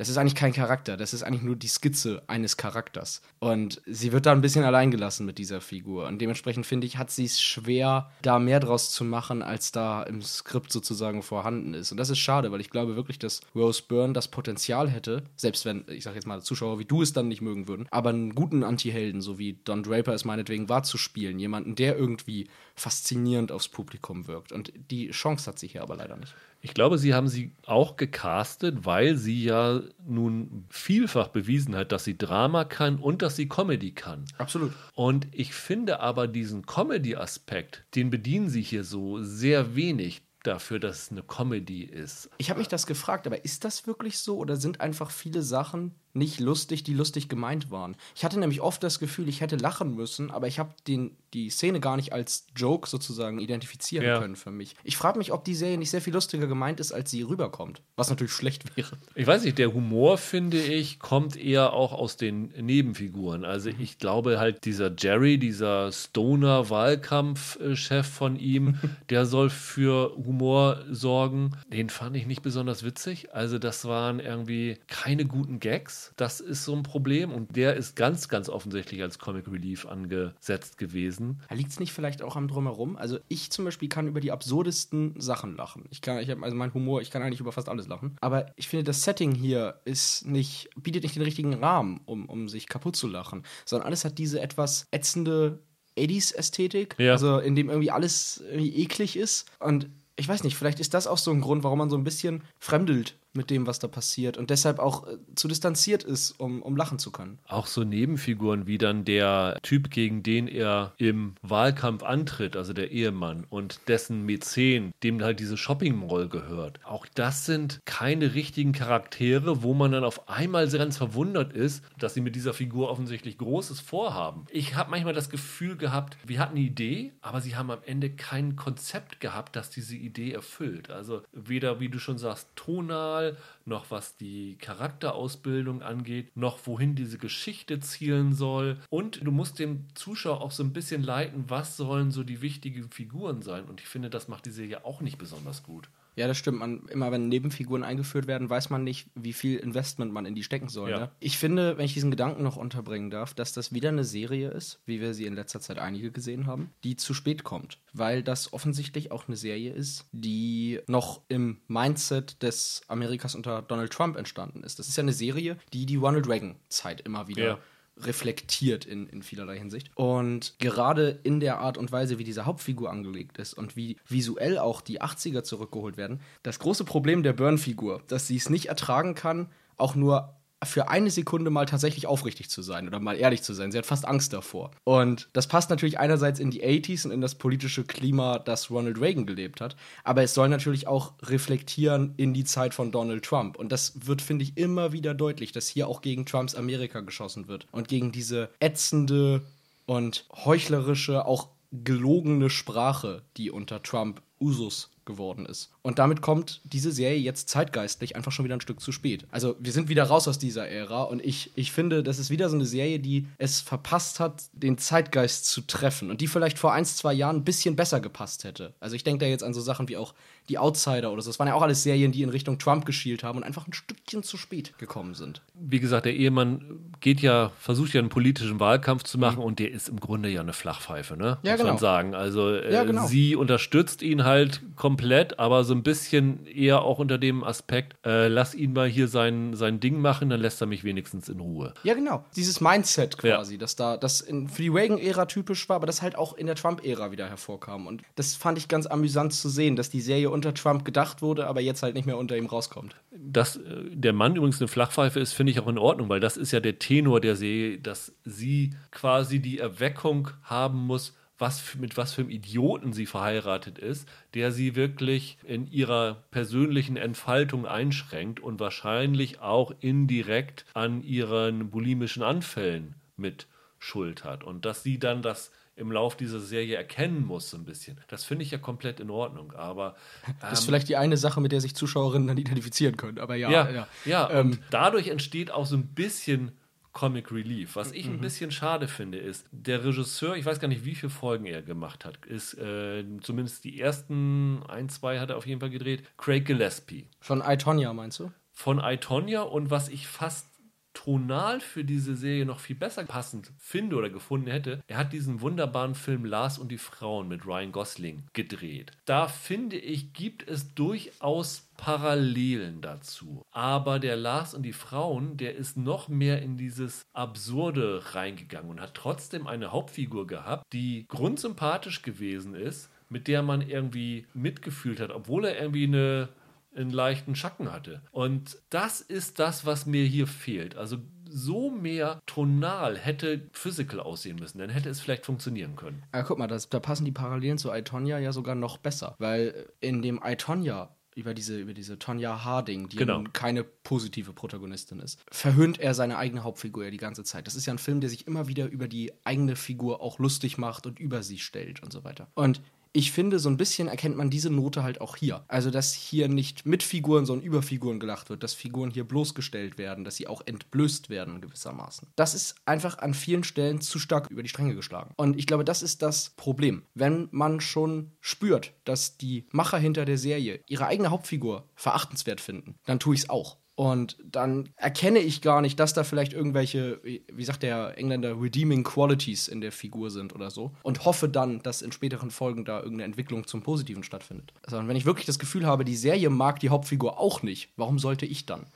[0.02, 3.22] Das ist eigentlich kein Charakter, das ist eigentlich nur die Skizze eines Charakters.
[3.38, 6.08] Und sie wird da ein bisschen alleingelassen mit dieser Figur.
[6.08, 10.02] Und dementsprechend finde ich, hat sie es schwer, da mehr draus zu machen, als da
[10.02, 11.92] im Skript sozusagen vorhanden ist.
[11.92, 15.66] Und das ist schade, weil ich glaube wirklich, dass Rose Byrne das Potenzial hätte, selbst
[15.66, 18.34] wenn, ich sage jetzt mal, Zuschauer wie du es dann nicht mögen würden, aber einen
[18.34, 21.38] guten Anti-Helden, so wie Don Draper es meinetwegen war, zu spielen.
[21.38, 24.52] Jemanden, der irgendwie faszinierend aufs Publikum wirkt.
[24.52, 26.34] Und die Chance hat sie hier aber leider nicht.
[26.62, 32.04] Ich glaube, sie haben sie auch gecastet, weil sie ja nun vielfach bewiesen hat, dass
[32.04, 34.26] sie Drama kann und dass sie Comedy kann.
[34.38, 34.72] Absolut.
[34.94, 41.04] Und ich finde aber diesen Comedy-Aspekt, den bedienen sie hier so sehr wenig dafür, dass
[41.04, 42.30] es eine Comedy ist.
[42.38, 45.96] Ich habe mich das gefragt, aber ist das wirklich so oder sind einfach viele Sachen
[46.14, 47.96] nicht lustig, die lustig gemeint waren?
[48.16, 51.80] Ich hatte nämlich oft das Gefühl, ich hätte lachen müssen, aber ich habe die Szene
[51.80, 54.20] gar nicht als Joke sozusagen identifizieren Ja.
[54.20, 54.76] können für mich.
[54.84, 57.82] Ich frage mich, ob die Serie nicht sehr viel lustiger gemeint ist, als sie rüberkommt.
[57.96, 58.98] Was natürlich schlecht wäre.
[59.16, 63.46] Ich weiß nicht, der Humor, finde ich, kommt eher auch aus den Nebenfiguren.
[63.46, 71.52] Also ich glaube halt, dieser Jerry, dieser Stoner-Wahlkampfchef von ihm, der soll für Humor sorgen.
[71.72, 73.34] Den fand ich nicht besonders witzig.
[73.34, 76.01] Also das waren irgendwie keine guten Gags.
[76.18, 77.32] Das ist so ein Problem.
[77.32, 81.42] Und der ist ganz, ganz offensichtlich als Comic Relief angesetzt gewesen.
[81.50, 82.96] Liegt es nicht vielleicht auch am Drumherum?
[82.98, 85.86] Also ich zum Beispiel kann über die absurdesten Sachen lachen.
[85.90, 88.18] Ich kann, ich habe also mein Humor, ich kann eigentlich über fast alles lachen.
[88.22, 92.50] Aber ich finde, das Setting hier ist nicht, bietet nicht den richtigen Rahmen, um, um
[92.50, 93.44] sich kaputt zu lachen.
[93.66, 95.60] Sondern alles hat diese etwas ätzende
[95.98, 96.96] 80s-Ästhetik.
[96.98, 97.14] Ja.
[97.14, 99.50] Also in dem irgendwie alles irgendwie eklig ist.
[99.60, 102.04] Und ich weiß nicht, vielleicht ist das auch so ein Grund, warum man so ein
[102.04, 106.62] bisschen fremdelt mit dem, was da passiert und deshalb auch äh, zu distanziert ist, um,
[106.62, 107.40] um lachen zu können.
[107.48, 112.92] Auch so Nebenfiguren wie dann der Typ, gegen den er im Wahlkampf antritt, also der
[112.92, 116.80] Ehemann und dessen Mäzen, dem halt diese Shopping Mall gehört.
[116.84, 122.14] Auch das sind keine richtigen Charaktere, wo man dann auf einmal ganz verwundert ist, dass
[122.14, 124.46] sie mit dieser Figur offensichtlich Großes vorhaben.
[124.50, 128.10] Ich habe manchmal das Gefühl gehabt, wir hatten eine Idee, aber sie haben am Ende
[128.10, 130.90] kein Konzept gehabt, das diese Idee erfüllt.
[130.90, 133.21] Also weder, wie du schon sagst, tonal,
[133.66, 138.78] noch was die Charakterausbildung angeht, noch wohin diese Geschichte zielen soll.
[138.90, 142.90] Und du musst dem Zuschauer auch so ein bisschen leiten, was sollen so die wichtigen
[142.90, 143.66] Figuren sein.
[143.66, 145.90] Und ich finde, das macht die Serie auch nicht besonders gut.
[146.16, 146.60] Ja, das stimmt.
[146.60, 150.44] Man, immer wenn Nebenfiguren eingeführt werden, weiß man nicht, wie viel Investment man in die
[150.44, 150.90] stecken soll.
[150.90, 151.00] Ja.
[151.00, 151.12] Ne?
[151.20, 154.82] Ich finde, wenn ich diesen Gedanken noch unterbringen darf, dass das wieder eine Serie ist,
[154.86, 157.80] wie wir sie in letzter Zeit einige gesehen haben, die zu spät kommt.
[157.94, 163.94] Weil das offensichtlich auch eine Serie ist, die noch im Mindset des Amerikas unter Donald
[163.94, 164.80] Trump entstanden ist.
[164.80, 167.60] Das ist ja eine Serie, die die Ronald Reagan-Zeit immer wieder Ja.
[167.98, 169.92] Reflektiert in, in vielerlei Hinsicht.
[169.96, 174.58] Und gerade in der Art und Weise, wie diese Hauptfigur angelegt ist und wie visuell
[174.58, 179.16] auch die 80er zurückgeholt werden, das große Problem der Burn-Figur, dass sie es nicht ertragen
[179.16, 183.54] kann, auch nur für eine Sekunde mal tatsächlich aufrichtig zu sein oder mal ehrlich zu
[183.54, 183.72] sein.
[183.72, 184.72] Sie hat fast Angst davor.
[184.84, 189.00] Und das passt natürlich einerseits in die 80s und in das politische Klima, das Ronald
[189.02, 193.58] Reagan gelebt hat, aber es soll natürlich auch reflektieren in die Zeit von Donald Trump.
[193.58, 197.48] Und das wird, finde ich, immer wieder deutlich, dass hier auch gegen Trumps Amerika geschossen
[197.48, 199.42] wird und gegen diese ätzende
[199.86, 205.70] und heuchlerische, auch gelogene Sprache, die unter Trump Usus geworden ist.
[205.82, 209.26] Und damit kommt diese Serie jetzt zeitgeistlich einfach schon wieder ein Stück zu spät.
[209.32, 212.50] Also wir sind wieder raus aus dieser Ära und ich, ich finde, das ist wieder
[212.50, 216.74] so eine Serie, die es verpasst hat, den Zeitgeist zu treffen und die vielleicht vor
[216.74, 218.74] ein, zwei Jahren ein bisschen besser gepasst hätte.
[218.80, 220.14] Also ich denke da jetzt an so Sachen wie auch
[220.50, 221.30] die Outsider oder so.
[221.30, 223.74] Das waren ja auch alles Serien, die in Richtung Trump geschielt haben und einfach ein
[223.74, 225.42] Stückchen zu spät gekommen sind.
[225.54, 229.72] Wie gesagt, der Ehemann geht ja, versucht ja einen politischen Wahlkampf zu machen und der
[229.72, 231.38] ist im Grunde ja eine Flachpfeife, ne?
[231.42, 231.48] Mhm.
[231.48, 231.74] Ja, Muss genau.
[231.74, 232.16] man sagen.
[232.16, 233.08] Also äh, Ja, genau.
[233.08, 238.28] sie unterstützt ihn halt komplett, aber so ein bisschen eher auch unter dem Aspekt, äh,
[238.28, 241.74] lass ihn mal hier sein, sein Ding machen, dann lässt er mich wenigstens in Ruhe.
[241.84, 242.26] Ja, genau.
[242.36, 246.18] Dieses Mindset quasi, dass da das in, für die Reagan-Ära typisch war, aber das halt
[246.18, 247.88] auch in der Trump-Ära wieder hervorkam.
[247.88, 251.48] Und das fand ich ganz amüsant zu sehen, dass die Serie unter Trump gedacht wurde,
[251.48, 252.94] aber jetzt halt nicht mehr unter ihm rauskommt.
[253.12, 253.62] Dass äh,
[253.94, 256.60] der Mann übrigens eine Flachpfeife ist, finde ich auch in Ordnung, weil das ist ja
[256.60, 262.22] der Tenor der Serie, dass sie quasi die Erweckung haben muss, was mit was für
[262.22, 269.42] einem Idioten sie verheiratet ist, der sie wirklich in ihrer persönlichen Entfaltung einschränkt und wahrscheinlich
[269.42, 273.48] auch indirekt an ihren bulimischen Anfällen mit
[273.80, 274.44] Schuld hat.
[274.44, 278.00] Und dass sie dann das im Lauf dieser Serie erkennen muss, so ein bisschen.
[278.08, 279.54] Das finde ich ja komplett in Ordnung.
[279.54, 279.96] Aber
[280.40, 283.18] Das ist vielleicht die eine Sache, mit der sich Zuschauerinnen dann identifizieren können.
[283.18, 283.88] Aber ja, ja, ja.
[284.06, 284.30] ja.
[284.30, 286.52] Ähm, dadurch entsteht auch so ein bisschen
[286.94, 287.76] Comic Relief.
[287.76, 288.22] Was ich ein Mhm.
[288.22, 292.04] bisschen schade finde, ist, der Regisseur, ich weiß gar nicht, wie viele Folgen er gemacht
[292.06, 296.46] hat, ist äh, zumindest die ersten ein, zwei hat er auf jeden Fall gedreht, Craig
[296.46, 298.32] Gillespie Von I, Tonya, meinst du?
[298.54, 300.48] von I, Tonya und was ich fast
[300.94, 305.42] tonal für diese Serie noch viel besser passend finde oder gefunden hätte, er hat diesen
[305.42, 308.92] wunderbaren Film Lars und die Frauen mit Ryan Gosling gedreht.
[309.06, 313.44] Da finde ich, gibt es durchaus Parallelen dazu.
[313.52, 318.82] Aber der Lars und die Frauen, der ist noch mehr in dieses Absurde reingegangen und
[318.82, 325.12] hat trotzdem eine Hauptfigur gehabt, die grundsympathisch gewesen ist, mit der man irgendwie mitgefühlt hat,
[325.12, 326.30] obwohl er irgendwie eine
[326.76, 328.02] einen leichten Schatten hatte.
[328.12, 330.76] Und das ist das, was mir hier fehlt.
[330.76, 330.98] Also
[331.30, 336.04] so mehr tonal hätte Physical aussehen müssen, dann hätte es vielleicht funktionieren können.
[336.12, 339.16] Ah, guck mal, das, da passen die Parallelen zu I, Tonya ja sogar noch besser.
[339.18, 343.24] Weil in dem I, Tonya über diese, über diese Tonya Harding, die Genau.
[343.34, 347.48] keine positive Protagonistin ist, verhöhnt er seine eigene Hauptfigur ja die ganze Zeit.
[347.48, 350.58] Das ist ja ein Film, der sich immer wieder über die eigene Figur auch lustig
[350.58, 352.28] macht und über sie stellt und so weiter.
[352.34, 352.62] Und
[352.94, 355.44] ich finde, so ein bisschen erkennt man diese Note halt auch hier.
[355.48, 359.78] Also, dass hier nicht mit Figuren, sondern über Figuren gelacht wird, dass Figuren hier bloßgestellt
[359.78, 362.10] werden, dass sie auch entblößt werden gewissermaßen.
[362.16, 365.14] Das ist einfach an vielen Stellen zu stark über die Stränge geschlagen.
[365.16, 366.84] Und ich glaube, das ist das Problem.
[366.94, 372.76] Wenn man schon spürt, dass die Macher hinter der Serie ihre eigene Hauptfigur verachtenswert finden,
[372.86, 373.61] dann tue ich es auch.
[373.82, 378.84] Und dann erkenne ich gar nicht, dass da vielleicht irgendwelche, wie sagt der Engländer, redeeming
[378.84, 380.72] qualities in der Figur sind oder so.
[380.84, 384.54] Und hoffe dann, dass in späteren Folgen da irgendeine Entwicklung zum Positiven stattfindet.
[384.68, 387.98] Sondern wenn ich wirklich das Gefühl habe, die Serie mag die Hauptfigur auch nicht, warum
[387.98, 388.68] sollte ich dann?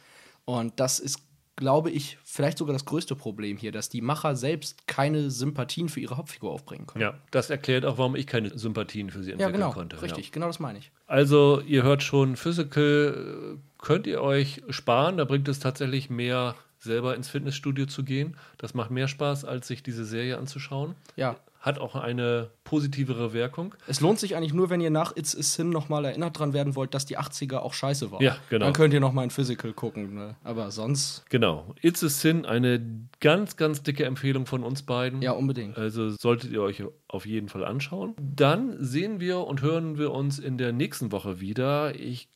[0.44, 1.20] Und das ist,
[1.56, 6.00] glaube ich, vielleicht sogar das größte Problem hier, dass die Macher selbst keine Sympathien für
[6.00, 7.04] ihre Hauptfigur aufbringen können.
[7.04, 9.72] Ja, das erklärt auch, warum ich keine Sympathien für sie Ja, entwickeln genau.
[9.72, 10.02] konnte.
[10.02, 10.32] Richtig, Ja.
[10.32, 10.92] genau das meine ich.
[11.06, 15.18] Also, ihr hört schon, Physical könnt ihr euch sparen.
[15.18, 18.36] Da bringt es tatsächlich mehr, selber ins Fitnessstudio zu gehen.
[18.58, 20.96] Das macht mehr Spaß, als sich diese Serie anzuschauen.
[21.16, 21.36] Ja.
[21.60, 23.74] Hat auch eine positivere Wirkung.
[23.88, 26.76] Es lohnt sich eigentlich nur, wenn ihr nach It's a Sin nochmal erinnert dran werden
[26.76, 28.24] wollt, dass die 80er auch scheiße waren.
[28.24, 28.66] Ja, genau.
[28.66, 30.16] Dann könnt ihr nochmal in Physical gucken.
[30.16, 30.36] Ne?
[30.44, 31.76] Aber sonst, Genau.
[31.82, 32.84] It's a Sin, eine
[33.20, 35.22] ganz, ganz dicke Empfehlung von uns beiden.
[35.22, 35.78] ja, unbedingt.
[35.78, 38.16] Also solltet ihr euch auf jeden Fall anschauen.
[38.20, 41.96] Dann sehen wir und hören wir uns in der nächsten Woche wieder.
[41.96, 42.30] Ich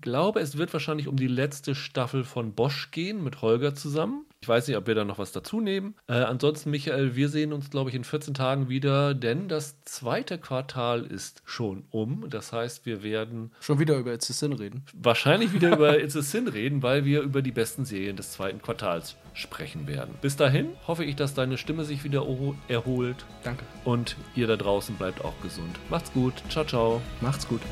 [0.00, 4.26] glaube, es wird wahrscheinlich um die letzte Staffel von Bosch gehen mit Holger zusammen.
[4.40, 5.94] Ich weiß nicht, ob wir da noch was dazu nehmen.
[6.06, 10.38] Äh, ansonsten, Michael, wir sehen uns, glaube ich, in 14 Tagen wieder, denn das zweite
[10.38, 12.28] Quartal ist schon um.
[12.28, 13.50] Das heißt, wir werden.
[13.60, 14.84] Schon wieder über It's a Sin reden.
[14.94, 18.62] Wahrscheinlich wieder über It's a Sin reden, weil wir über die besten Serien des zweiten
[18.62, 20.14] Quartals sprechen werden.
[20.22, 22.24] Bis dahin hoffe ich, dass deine Stimme sich wieder
[22.68, 23.24] erholt.
[23.42, 23.64] Danke.
[23.84, 25.76] Und ihr da draußen bleibt auch gesund.
[25.90, 26.34] Macht's gut.
[26.50, 27.02] Ciao, ciao.
[27.20, 27.62] Macht's gut.